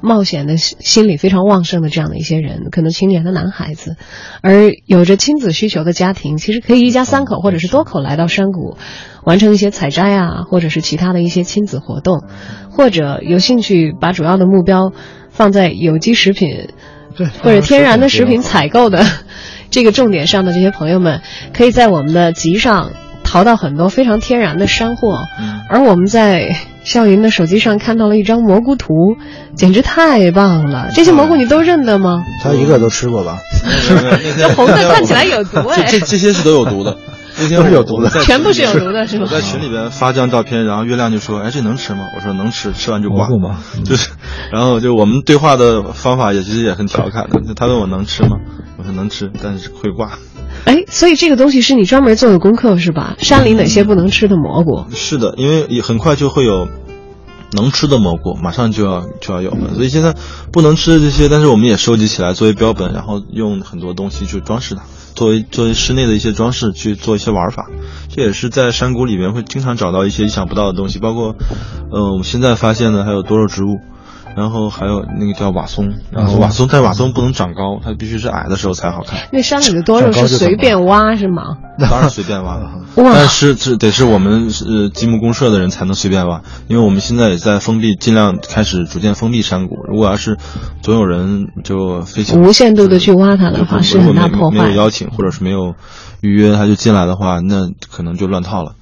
[0.00, 3.96] 冒险的心理非常旺盛的这样的一些人，可能青年的男孩子，
[4.42, 8.76] 而有着亲子需求的家庭，其实可以一家三口或者是多口来到山谷。
[9.24, 12.22] 完成一些采摘啊，或者是其他的一些亲子活动，
[12.70, 14.92] 或者有兴趣把主要的目标
[15.30, 16.68] 放在有机食品，
[17.16, 19.04] 对， 或者天然的食品采购的
[19.68, 22.92] 这个重点上的这些朋友们，可以在我们的集上
[23.24, 25.18] 淘到很多非常天然的山货。
[25.68, 26.54] 而我们在
[26.86, 29.16] 笑云的手机上看到了一张蘑菇图，
[29.56, 30.88] 简直太棒了！
[30.94, 32.22] 这些蘑菇你都认得吗？
[32.42, 33.38] 他一个都吃过吧？
[34.38, 35.82] 这红的看起来有毒哎！
[35.90, 36.96] 这这些是都有毒的。
[37.38, 39.26] 那天是有毒的，全部是有毒的，是吗？
[39.28, 43.28] 我在群里边发这张照片，然后月亮就说：“哎，这能吃吗？”我说：“能吃，吃完就挂。”
[43.84, 44.08] 就是，
[44.50, 47.42] 然后就我们对话的方法也其实也很调侃的。
[47.42, 48.38] 就他问我能吃吗？
[48.78, 50.18] 我说能吃，但是会挂。
[50.64, 53.16] 哎，所以这个东西是你专门做的功课是吧？
[53.18, 54.84] 山里哪些不能吃的蘑菇？
[54.90, 56.68] 是的，因为很快就会有
[57.52, 59.74] 能吃的蘑菇，马上就要就要有了。
[59.74, 60.14] 所以现在
[60.52, 64.82] 不能吃的这些，但是我们也收集起来作为标本，然后用很多东西去装饰它。
[65.14, 67.70] 作为作为室内的一些装饰去做一些玩法，
[68.14, 71.34] 这也是在山谷里面会经常找到一些意想不到的东西，包括，
[71.90, 73.78] 呃，我们现在发现的还有多肉植物。
[74.36, 79.18] 然后还有那个叫瓦松，然后瓦松但瓦松不能长高，它必须是矮的时候才好看。
[79.32, 81.56] 那山里的多肉是随便挖是吗？
[81.78, 89.76] 当然随便挖 了，但是这得是我们是积木公社的人才能随便挖，因为我们现在也在封闭，尽量开始逐渐封闭山谷。
[89.88, 90.36] 如果要是
[90.82, 94.58] 总有人就飞行无限度的去挖它的话，是很大破坏。
[94.58, 95.74] 没有邀请或者是没有
[96.20, 98.72] 预约他就进来的话，那可能就乱套了。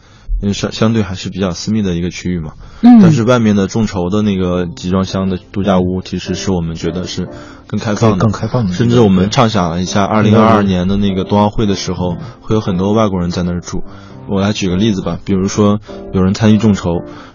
[0.44, 2.52] 因为相相对还是比较私密的一个区域嘛，
[2.82, 7.30] 嗯，但是外面的众筹的那个集装箱的度假屋，其实是我们觉得是
[7.66, 8.74] 更开放、更开放的。
[8.74, 13.84] 甚至我们畅想了一下，二零二二年的那个冬奥会的时候，会有很多外国人在那儿住。
[14.28, 15.80] 我来举个例子吧，比如说
[16.12, 16.90] 有人参与众筹，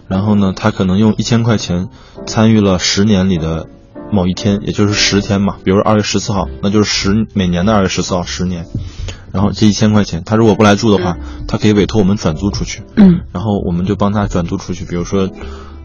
[0.06, 1.88] 然后呢，他可能用一千块钱
[2.26, 3.66] 参与了十年里的
[4.12, 8.66] 某一天，也就是十天嘛，比如二月十四号，那就是十每年的二月十四号，十年。
[9.32, 12.82] 然后这一千块钱，他如果不来住的话，他可以委托我们转租出去。
[12.96, 15.28] 嗯，然后我们就帮他转租出去，比如说，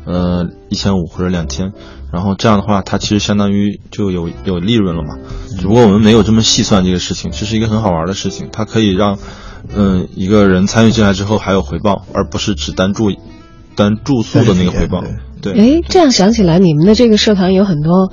[0.06, 1.72] 呃，一千五或者两千，
[2.12, 5.18] 然后这样的话，他其实相当于就有有利润了嘛。
[5.60, 9.18] 只不过我们没有这么细算这个事情，这是一个很好玩的事情，它可以让，
[9.76, 13.12] 嗯，一个人参与进来之后还有回报，而不是只单住，
[13.76, 15.04] 单住宿的那个回报。
[15.42, 15.54] 对。
[15.54, 18.12] 哎，这样想起来，你们的这个社团有很多。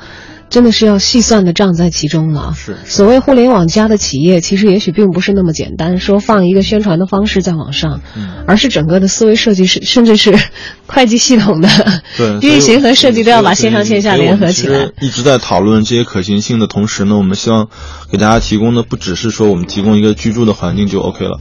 [0.53, 2.55] 真的是要细算的账在其中了。
[2.55, 8.03] 是所谓互联网加的企业，其实也许并不是那么简单，说放一个宣传的方式在网上，
[8.47, 10.39] 而是整个的思维设计是， 甚至是
[10.87, 11.69] 会计系统的
[12.43, 14.91] 运行和设计都要把线上线下联合起来。
[15.01, 17.69] 一直在讨论这些可行性的同时呢，我们希望
[18.11, 21.41] 给大家提供的不只是说我们提供一个居住的环境就 OK 了，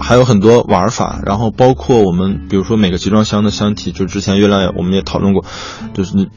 [0.00, 5.44] 还有很多玩法，然后包括我们比如说每个集装箱的箱体，就之前月亮我们也讨论过，
[5.94, 6.28] 就是你。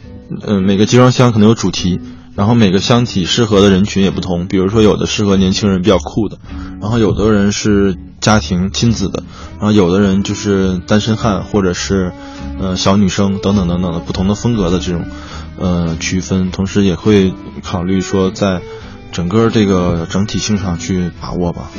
[0.48, 2.00] 嗯，每个集装箱可能有主题，
[2.38, 4.48] 然后每个箱体适合的人群也不同。
[4.48, 6.38] 比如说，有的适合年轻人比较酷的，
[6.80, 9.24] 然后有的人是家庭亲子的，
[9.60, 12.14] 然后有的人就是单身汉或者是，
[12.62, 15.04] 呃，小女生等等等等的不同的风格的这种，
[15.60, 16.50] 呃，区分。
[16.50, 18.62] 同时也会考虑说，在
[19.12, 21.70] 整个这个整体性上去把握吧。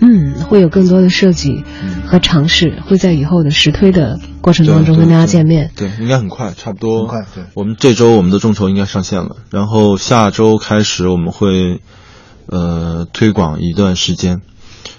[0.00, 1.62] 嗯，会有更多的设计
[2.06, 5.70] 和尝试，会在以后的实推的过程当中跟大家见面。
[5.76, 7.00] 对，应该很快，差不多。
[7.00, 7.44] 很快，对。
[7.54, 11.80] 我们这周我们的众筹应该上线了，然后下周开始我们会，
[12.46, 14.40] 呃，推广一段时间，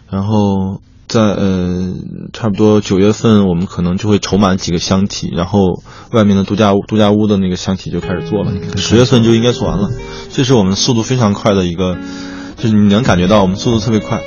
[0.09, 1.93] 然后在呃，
[2.31, 5.81] 差不多九月份我们可能就会筹满几个箱体，然后
[6.11, 9.89] 外面的度假屋度假屋的那个箱体就开始做了，十月份就应该做完了。
[10.29, 11.97] 这是我们速度非常快的一个，
[12.57, 14.21] 就是你能感觉到我们速度特别快。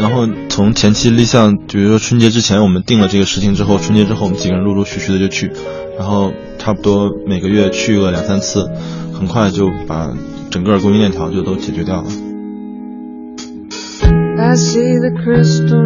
[0.00, 5.50] 然后从前期立项，比如说春节之前我们定了这个事情之后，春节之后我们几个人陆陆续续的就去，
[5.98, 8.70] 然后差不多每个月去个两三次，
[9.12, 10.12] 很快就把
[10.50, 12.08] 整个供应链条就都解决掉了。
[15.68, 15.76] to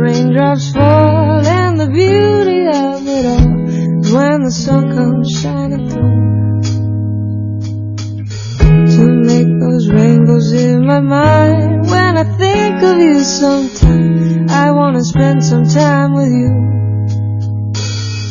[9.23, 11.87] make those rainbows in my mind.
[11.91, 16.53] When I think of you sometime, I wanna spend some time with you.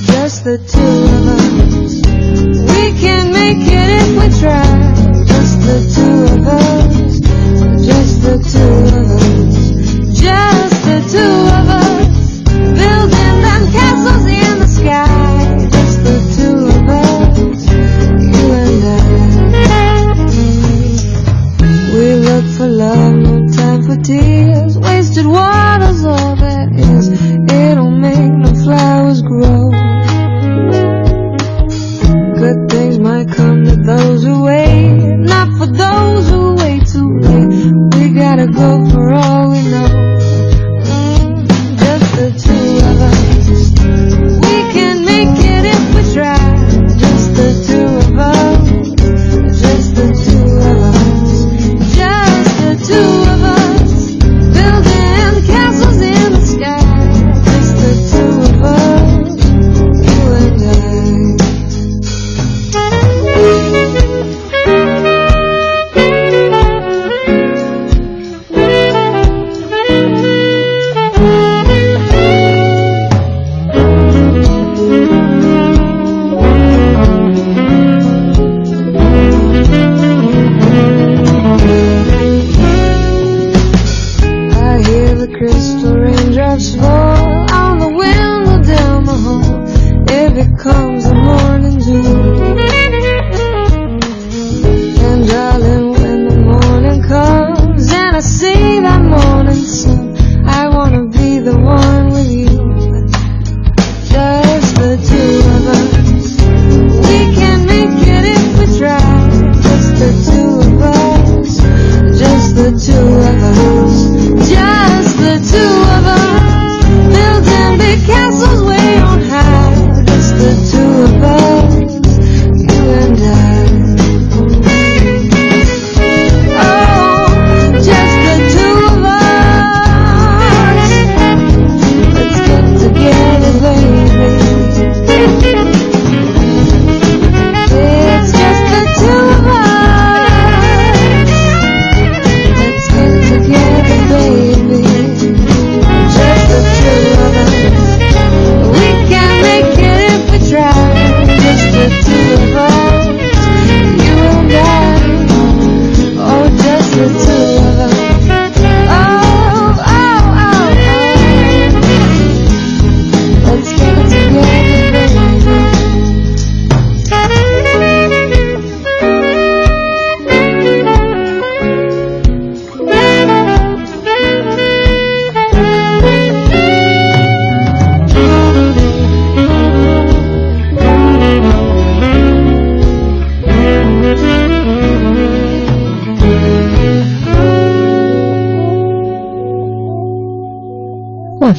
[0.06, 1.94] Just the two of us.
[2.74, 4.68] We can make it if we try.
[5.26, 6.81] Just the two of us.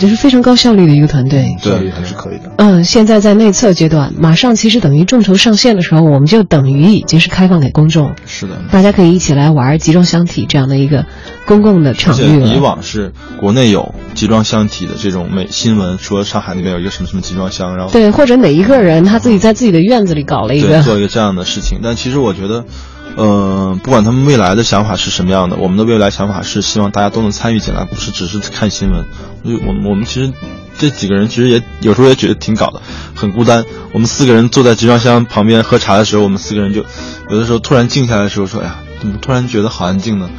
[0.03, 1.57] 哇，这是非常高效率的一个团队。
[1.63, 2.51] 效率，还是可以的。
[2.57, 11.07] 嗯，现在在内测阶段，马上其实等于众筹上线的时候，我们就等于已经是开放给公众，是的，大家可以一起来玩集装箱体这样的一个
[11.47, 12.49] 公共的场域了。
[12.49, 21.79] 以往是国内有集装箱体的这种美新闻，说上海那边有一个什么什么集装箱，然后对，或者哪一个人他自己在自己的院子里搞了一对个，做一个这样的事情。
[21.83, 22.65] 但其实我觉得，
[23.17, 29.05] 呃，不管他们未来的想法是什么样的，我们的未来想法是希望大家都能参与进来，不是只是看新闻。
[29.43, 30.33] 所以我我们其实
[30.79, 32.81] 这几个人其实也有时候也觉得挺搞的，
[33.15, 33.65] 很孤单。
[33.93, 36.85] 我们四个人坐在集装箱旁边喝茶的时候，我们四个人就
[37.29, 40.31] 有的时候突然静下来的时候说：“哎呀，怎么突然觉得好安静呢？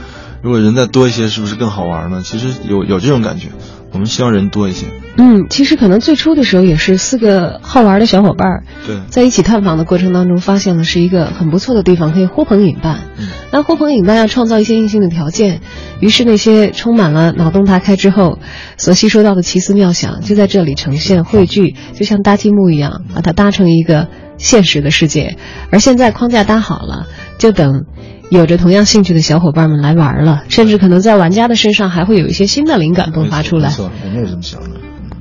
[0.41, 3.49] 如果人再多一些，是不是更好玩呢？”其实有有这种感觉。
[3.94, 4.88] 我们希望人多一些。
[5.16, 13.00] 嗯，其实可能最初的时候也是四个好玩的小伙伴儿对，在一起探访的过程当中，发现了是一个很不错的地方，可以呼朋引伴。
[13.20, 15.62] 嗯那呼朋引伴要创造一些硬性的条件，
[16.00, 18.39] 于是那些充满了脑洞大开之后
[18.78, 24.08] 所吸收到的奇思妙想，就在这里呈现汇聚，就像搭积木一样，把它搭成一个
[24.39, 25.38] 现实的世界。
[25.70, 27.06] 而现在框架搭好了，
[27.38, 27.86] 就等。
[28.38, 33.69] 有着同样兴趣的小伙伴们来玩了，甚至可能在玩家的身上还会有一些新的灵感迸发出来。
[33.69, 34.69] 没错，我们也是这么想的。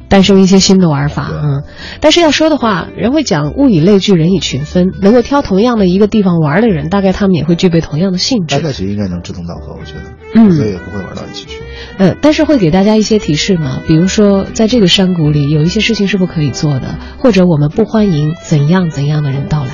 [0.08, 1.62] 诞生一些新的玩法嗯，
[2.00, 8.56] 但是要说的话，人会讲物以类聚，人以群分，能够挑同样的一个地方玩的人，大概他们也会具备同样的性质。
[8.56, 10.02] 大概其实应该能志同道合，我觉得，
[10.34, 11.58] 嗯所以也不会玩到一起去。
[11.96, 19.70] 呃，但是会给大家一些提示嘛，比如说在这个山谷里有一些事情是不可以做的，或者我们不欢迎怎样怎样的人到来。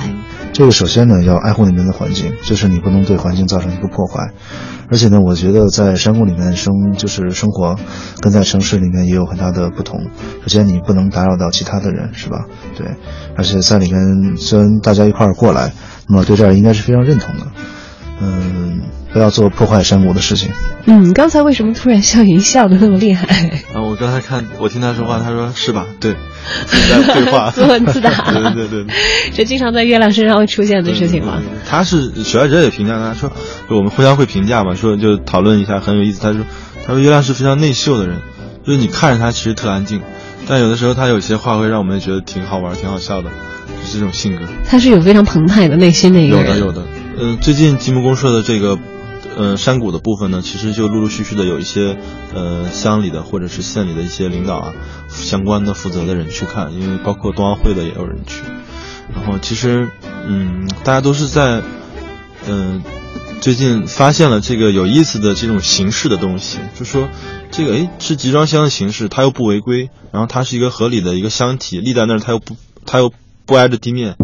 [0.51, 4.33] 这个首先呢要爱护那边的环境，就是你不能对环境造成一个破坏。
[4.91, 7.75] 而且呢，我觉得在山谷里面生就是生活，
[8.21, 10.07] 跟在城市里面也有很大的不同。
[10.41, 12.45] 首先你不能打扰到其他的人，是吧？
[12.75, 12.87] 对，
[13.37, 15.73] 而且在里面虽然大家一块儿过来，
[16.07, 17.45] 那么对这儿应该是非常认同的。
[18.21, 18.81] 嗯，
[19.13, 20.51] 不要做破坏山谷的事情。
[20.85, 23.49] 嗯，刚才为什么突然笑一笑的那么厉害？
[23.73, 25.85] 啊，我刚才看我听他说话，他说是吧？
[25.99, 26.15] 对，
[26.67, 28.09] 在对话，自问自答。
[28.31, 28.93] 对对对对，
[29.33, 31.41] 这经常在月亮身上会出现的事情吗？
[31.67, 33.31] 他是许爱哲也评价他说，
[33.69, 36.21] 就我们互相会评价嘛，说就讨论一下很有意思。
[36.21, 36.41] 他说，
[36.85, 38.17] 他说月亮是非常内秀的人，
[38.65, 40.01] 就是你看着他其实特安静，
[40.47, 43.29] 但有的时候他有些话会让我们觉得挺好玩、挺好笑的，
[43.81, 44.41] 就是这种性格。
[44.67, 46.47] 他是有非常澎湃的内心的一个人。
[46.47, 46.81] 有的有的。
[47.17, 48.77] 嗯，最近吉木公社的这个，
[49.35, 51.97] 呃，山谷的部分呢，其实就陆陆续续的有一些，
[52.33, 54.73] 呃，乡里的或者是县里的一些领导啊，
[55.09, 58.41] 相关的负责的人去看，因为包括冬奥会的也有人去。
[59.13, 59.89] 然后其实，
[60.27, 61.61] 嗯，大家都是在，
[62.47, 62.81] 嗯，
[63.41, 67.09] 最近发现了这个有意思的这种形式的东西，就说
[67.51, 72.55] 这个哎是集装箱的形式，它又不违规，然后它是一个合理的一个箱体立在那儿，它又不
[72.85, 73.11] 它又
[73.45, 74.15] 不挨着地面。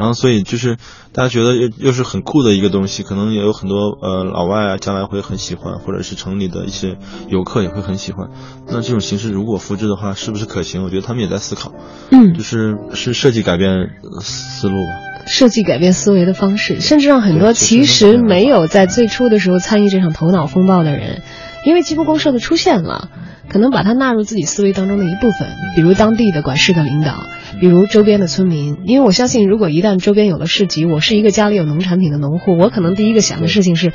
[0.00, 0.78] 然后，所以就是
[1.12, 6.96] 大家觉得又又是很酷的一个东西，可能也有很多呃老外啊，将来会很喜欢，或者是城里的一些
[7.28, 8.30] 游客也会很喜欢。
[8.66, 10.82] 那这种形式如果复制的话，是不是可行？
[10.84, 11.72] 我觉得他们也在思考。
[12.10, 13.90] 嗯，就是是设计改变
[14.22, 14.90] 思路吧。
[15.26, 21.20] 设计改变思维的方式，甚至让很多其实没有在最初的时候参与这场头脑风暴的人，
[21.66, 23.10] 因为积木公社的出现了，
[23.50, 27.24] 可能把它纳入自己思维当中的一部分，比如当地的管事的领导。
[27.60, 33.92] 比如周边的村民，因为我相信，如果一旦周边有了市集，我是一个家里有农产品的农户，我可能第一个想的事情是，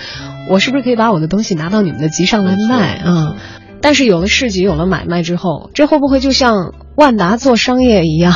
[0.50, 3.38] 我是不是可以把我的东西拿到你们的集上来卖啊？
[3.82, 8.34] 但是有了市集，有了买卖之后，这会不会就像万达做商业一样，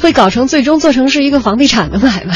[0.00, 2.34] 会搞成最终做成是一个房地产的买卖？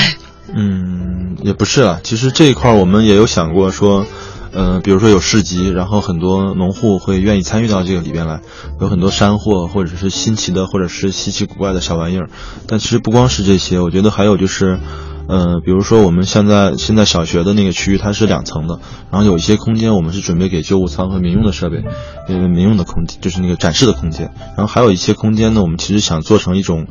[0.55, 2.01] 嗯，也不是啊。
[2.03, 4.05] 其实这一块我们也有想过说。
[4.53, 8.41] 嗯，比如说有市集，然后很多农户会愿意参与到这个里边来，
[8.81, 12.29] 有很多山货或者是新奇的或者是稀奇古怪的小玩意儿。
[12.67, 14.81] 但其实不光是这些，我觉得还有就是，
[15.29, 18.81] 嗯，比如说我们现在现在小学的那个区域它是两层的，
[19.11, 21.85] 然后有一些空间我们是准备给旧物仓和民用的设备，
[22.29, 26.87] 那个民用的空间就是那个展示的空间，然后还有一些空间呢，我们其实想做成一种。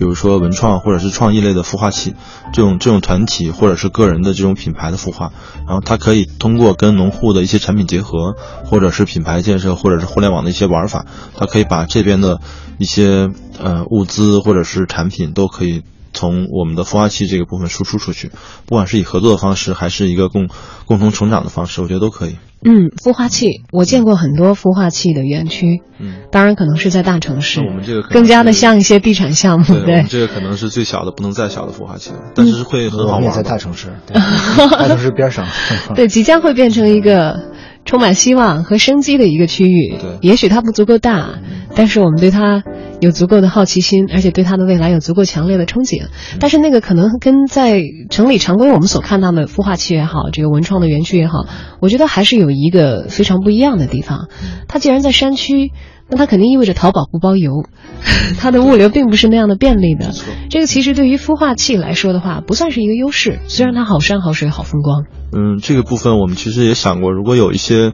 [0.00, 2.14] 比如说文创或者是创意类的孵化器，
[2.54, 5.30] 这种这种团体或者是个人的这种品牌的孵化，
[5.66, 8.34] 然后它可以通过跟农户的一些产品结合，
[8.64, 11.04] 或者是品牌建设，或者是互联网的一些玩法，
[11.36, 12.40] 它可以把这边的
[12.78, 13.28] 一些
[13.62, 15.82] 呃物资或者是产品都可以。
[16.12, 18.30] 从我们的孵化器这个部分输出出去，
[18.66, 20.48] 不管是以合作的方式，还是一个共
[20.86, 22.36] 共同成长的方式，我觉得都可以。
[22.62, 33.32] 嗯，孵化器，我见过很多孵化器的园区，嗯，当然可能是在大城市，我们这个更加的像一些地产项目，对，这个可能是最小的，不能再小的孵化器了，但是会很好玩。
[33.32, 35.46] 在大城市， 大城市边上，
[35.94, 37.50] 对，即将会变成一个。
[37.90, 41.40] 充满希望和生机的一个区域，对，也许它不足够大，
[41.74, 42.62] 但是我们对它
[43.00, 46.06] 有足够的好奇心，而且对它的未来有足够强烈的憧憬。
[46.38, 51.46] 但是那个可能跟在城里常规我们所看到的孵化器也好，这个文创的园区也好，
[51.80, 54.28] 我觉得还是有一个非常不一样的地方。
[54.68, 55.72] 它既然在山区。
[56.10, 57.64] 那它肯定意味着淘宝不包邮，
[58.38, 60.12] 它的物流并不是那样的便利的。
[60.50, 63.38] 这个其实对于孵化器来说的话，不算是一个优势。
[63.46, 65.04] 虽然它好山好水好风光。
[65.32, 67.92] 嗯，这个部分我们其实也想过，如果有一些，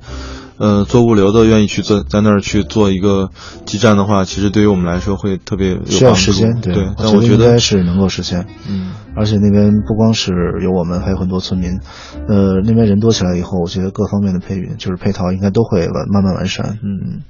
[0.57, 3.29] 呃，做物流的愿意去做，在那儿去做一个
[3.67, 6.59] 基站的话，其实对于我们来说会特别需要时间。
[6.63, 8.47] 对，但我觉得是能够实现。
[8.67, 11.79] 嗯，而且那边不光是有我们，还有很多村民。
[12.27, 16.79] 呃，那边人多起来以后，我觉得各方面的配运就是配套应该都会完慢慢完善。
[16.83, 17.21] 嗯。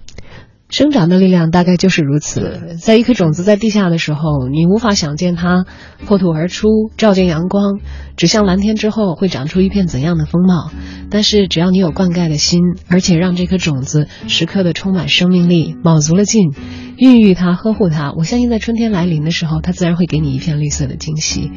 [0.68, 2.76] 生长的力量大概就是如此。
[2.80, 5.64] 在一颗种子在地下的时候，你无法想见它
[6.06, 7.78] 破土而出，照见阳光，
[8.16, 10.70] 指向蓝天之后会长出一片怎样的风貌。
[11.08, 16.52] 但是只要你有灌溉的心，而且让这颗种子时刻的充满生命力，卯足了劲。
[16.96, 21.50] 孕育它，呵护它，我相信在春天来临的时候，它自然会给你一片绿色的惊喜。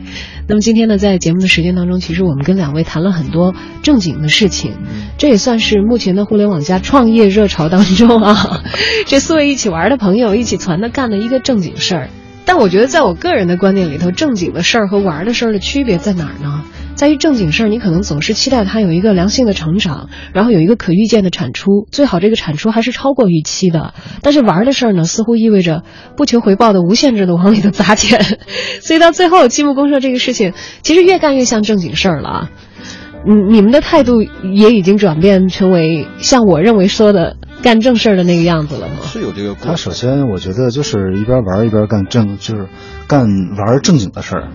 [0.47, 4.73] 那么今天呢，在节目的时间当中，其实我们跟两位谈了很多正经的事情，
[5.17, 8.63] 这也算是目前的互联网加创业热潮当中啊，
[9.07, 12.09] 这四位一起玩的朋友一起团的干的一个正经事儿。
[12.45, 16.63] 但我觉得，在我个人的观念里头，正经的事儿和玩的事儿的区别在哪儿呢？
[16.99, 23.93] 在于正经事儿，你可能总是期待它有一个良性的成长，然后有一个可预见的产出，最好这个产出还是超过预期的。
[24.21, 25.83] 但是玩的事儿呢，似乎意味着
[26.17, 28.19] 不求回报的无限制的往里头砸钱，
[28.83, 32.51] 所以到最后积木公社这个事情，其实越干越像正经事儿了啊。
[33.25, 38.95] 嗯，你们的态度也已经转变成为像我认为说的干正事儿的那个样子了吗？
[39.05, 39.55] 是有这个。
[39.55, 42.67] 他首先我觉得就是一边玩一边干正，就是
[43.07, 43.21] 干
[43.57, 44.49] 玩正经的事儿。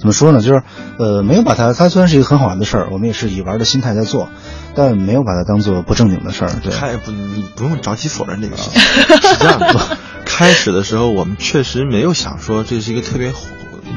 [0.00, 0.40] 怎么说呢？
[0.40, 0.62] 就是
[0.98, 4.30] 呃，没有把它，它虽然是一个很好玩的事儿，我们也是以玩的心态在做，
[4.74, 6.50] 但没有把它当做不正经的事儿。
[6.62, 8.80] 对，开不，你不用着急否认这个事情。
[8.80, 13.32] 是这样的， 开始的时候我们确实没有想说这是一个特别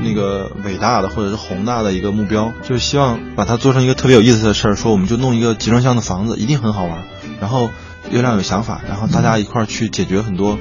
[0.03, 4.75] 那个伟大的或者是宏大的一个目标，就是希望把它做成一个特别有意思的事儿。
[4.75, 7.03] 说我们就弄一个集装箱的房子，一定很好玩。
[7.39, 7.69] 然后
[8.11, 10.59] 月亮有想法，然后大家一块儿去解决很多，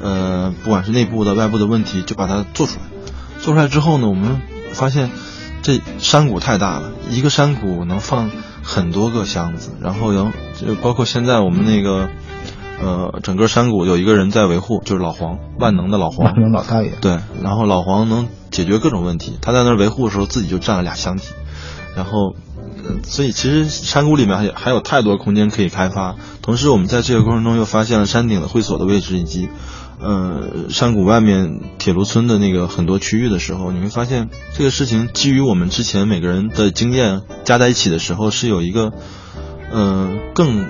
[0.00, 2.82] 呃，不管是内部的、外部的问题，就把它做出来。
[3.40, 4.40] 做出来之后呢，我们。
[4.72, 5.10] 发现
[5.62, 8.30] 这山谷太大了，一个山谷能放
[8.62, 12.08] 很多个箱子，然后有就包括现在我们那个
[12.82, 16.92] 呃整个山谷有一个人在维护，就是老黄，万能的老黄，万能老大爷。
[17.00, 21.34] 对，然后老黄能解决各种问题，他在那儿维护的时候自己就占了俩箱体，
[21.94, 22.34] 然后
[23.02, 26.16] 所以其实山谷里面还还有太多空间可以开发。
[26.40, 29.48] 同时我们在这个过程中又发现了山顶的会所的位置以及。
[30.00, 38.92] 呃，山谷外面铁路村的那个很多区域的时候，你会发现这个事情基于我们之前每个人的经验加在一起的时候，是有一个，
[39.70, 40.66] 呃，更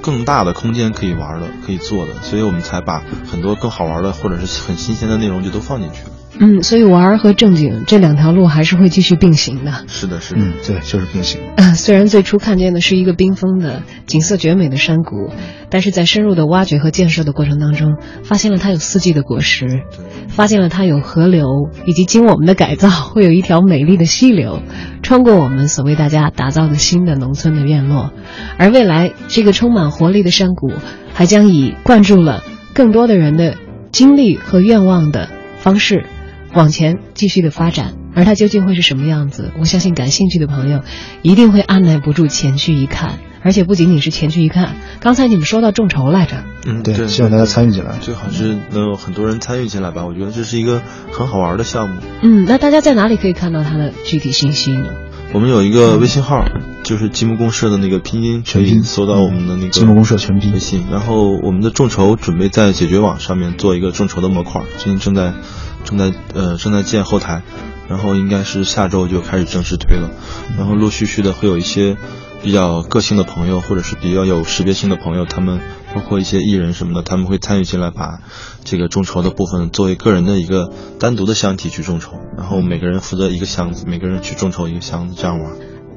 [0.00, 6.10] 更大的空间可以玩的，可以做的，所以我们才把很多更好玩的或者是很新鲜的内容就都放进去了。
[6.42, 9.84] 嗯，所以玩和正经这两条路还是会继续并行的。
[9.88, 11.38] 是的，是的，嗯，对，就是并行。
[11.76, 15.30] 虽然最初看见的是一个冰封的、景色绝美的山谷，
[15.68, 19.82] 但是在深入的挖掘和建设的过程当中，发现了它有四季的果实，
[20.28, 21.46] 发现了它有河流，
[21.84, 24.62] 以及经我们的改造，会有一条美丽的溪流，
[25.02, 28.12] 穿过我们所为大家打造的新的农村的院落。
[28.56, 30.72] 而未来这个充满活力的山谷，
[31.12, 33.56] 还将以灌注了更多的人的
[33.92, 35.28] 精力和愿望的
[35.58, 36.06] 方式。
[36.54, 39.52] 往前继续的发展，而它究竟会是什么样子？
[39.58, 40.80] 我相信感兴趣的朋友
[41.22, 44.74] 一定会按耐不住前去一看，而且不仅仅是前去一看。
[45.00, 50.04] 刚才你们说到众筹来着，嗯，对，希望大家参与进来，最好是能有很多人参与进来吧。
[50.04, 50.82] 我觉得这是一个
[51.12, 52.00] 很好玩的项目。
[52.22, 54.90] 嗯，那大家在哪里可以看到它的具体信息呢？
[55.32, 56.44] 我们有一个微信号，
[56.82, 60.86] 就是积木公社的那个拼音，全拼搜到我们的那个积木公社全拼微信。
[60.90, 65.34] 然后我们的众筹准备在解决网上面做一个众筹的模块，最近正在。
[65.82, 67.42] 正在呃正在建后台，
[67.88, 70.10] 然后应该是下周就开始正式推了，
[70.58, 71.96] 然后陆续续的会有一些
[72.42, 75.58] 比较个性的朋友，或者是比较有识别性的朋友，他们
[75.94, 78.20] 包括一些艺人什么的，他们会参与进来，把
[78.64, 85.52] 这个众筹的部分作为个人的一个单独的箱体去众筹，然后每个人负责一个箱子，每个人去众筹一个箱子，这样玩。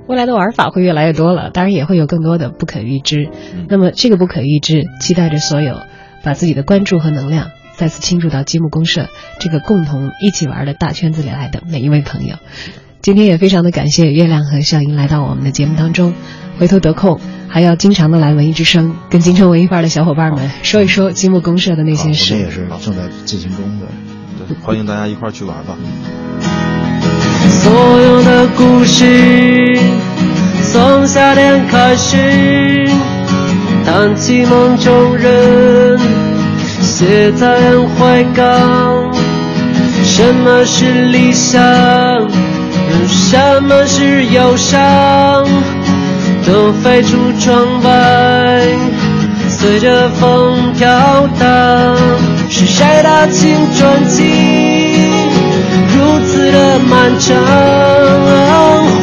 [0.07, 3.29] 未来的玩法会越来越多了，当然也会有更多的不可预知。
[3.69, 5.77] 那么这个不可预知，期待着所有
[6.23, 7.51] 把自己的关注和能量。
[7.75, 9.07] 再次倾注到积木公社
[9.39, 12.35] 这个共同一起玩的大圈子里来的每一位朋友，
[13.01, 16.13] 今天也非常的感谢月亮和笑英来到我们的节目当中。
[16.59, 17.19] 回头得空
[17.53, 22.33] 还要经常的来文艺之声，跟京城文艺范儿的小伙伴们说一说积木公社的那些事。
[22.33, 23.85] 我们也是正在进行中的，
[24.63, 25.77] 欢迎大家一块儿去玩吧。
[27.61, 29.79] 所有的故事
[30.71, 32.89] 从夏天开始，
[33.85, 35.99] 谈起梦中人。
[36.81, 39.13] 写在怀港，
[40.03, 41.61] 什么是理想？
[43.07, 45.45] 什么是忧伤？
[46.45, 47.91] 都飞出窗外，
[49.49, 50.87] 随着风飘
[51.39, 51.97] 荡。
[52.49, 54.21] 是谁的青春期
[55.95, 57.35] 如此的漫长？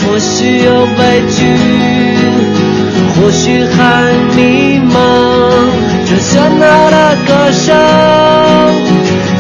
[0.03, 1.39] 或许有悲剧，
[3.17, 3.79] 或许还
[4.37, 4.95] 迷茫。
[6.07, 7.75] 这喧闹的歌声，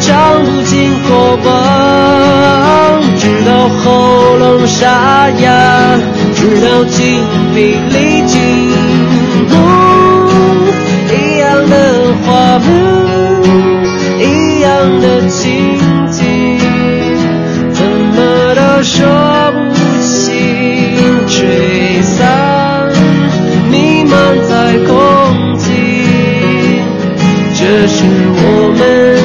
[0.01, 0.09] 唱
[0.44, 1.11] 不尽过
[1.44, 1.48] 往，
[3.18, 5.48] 直到喉咙沙哑，
[6.41, 6.99] 直到精
[7.55, 7.59] 疲
[7.93, 8.41] 力尽。
[9.53, 9.55] 哦，
[11.12, 11.74] 一样的
[12.24, 12.66] 画面，
[14.18, 14.24] 一
[14.62, 14.66] 样
[15.03, 15.45] 的情
[16.11, 16.18] 景，
[17.74, 18.16] 怎么
[18.55, 18.97] 都说
[19.53, 19.68] 不
[20.01, 20.09] 清。
[21.28, 22.88] 吹散，
[23.70, 24.12] 弥漫
[24.49, 24.51] 在
[24.86, 24.91] 空
[25.59, 25.68] 气，
[27.55, 27.99] 这是
[28.32, 28.43] 我
[28.78, 29.19] 们。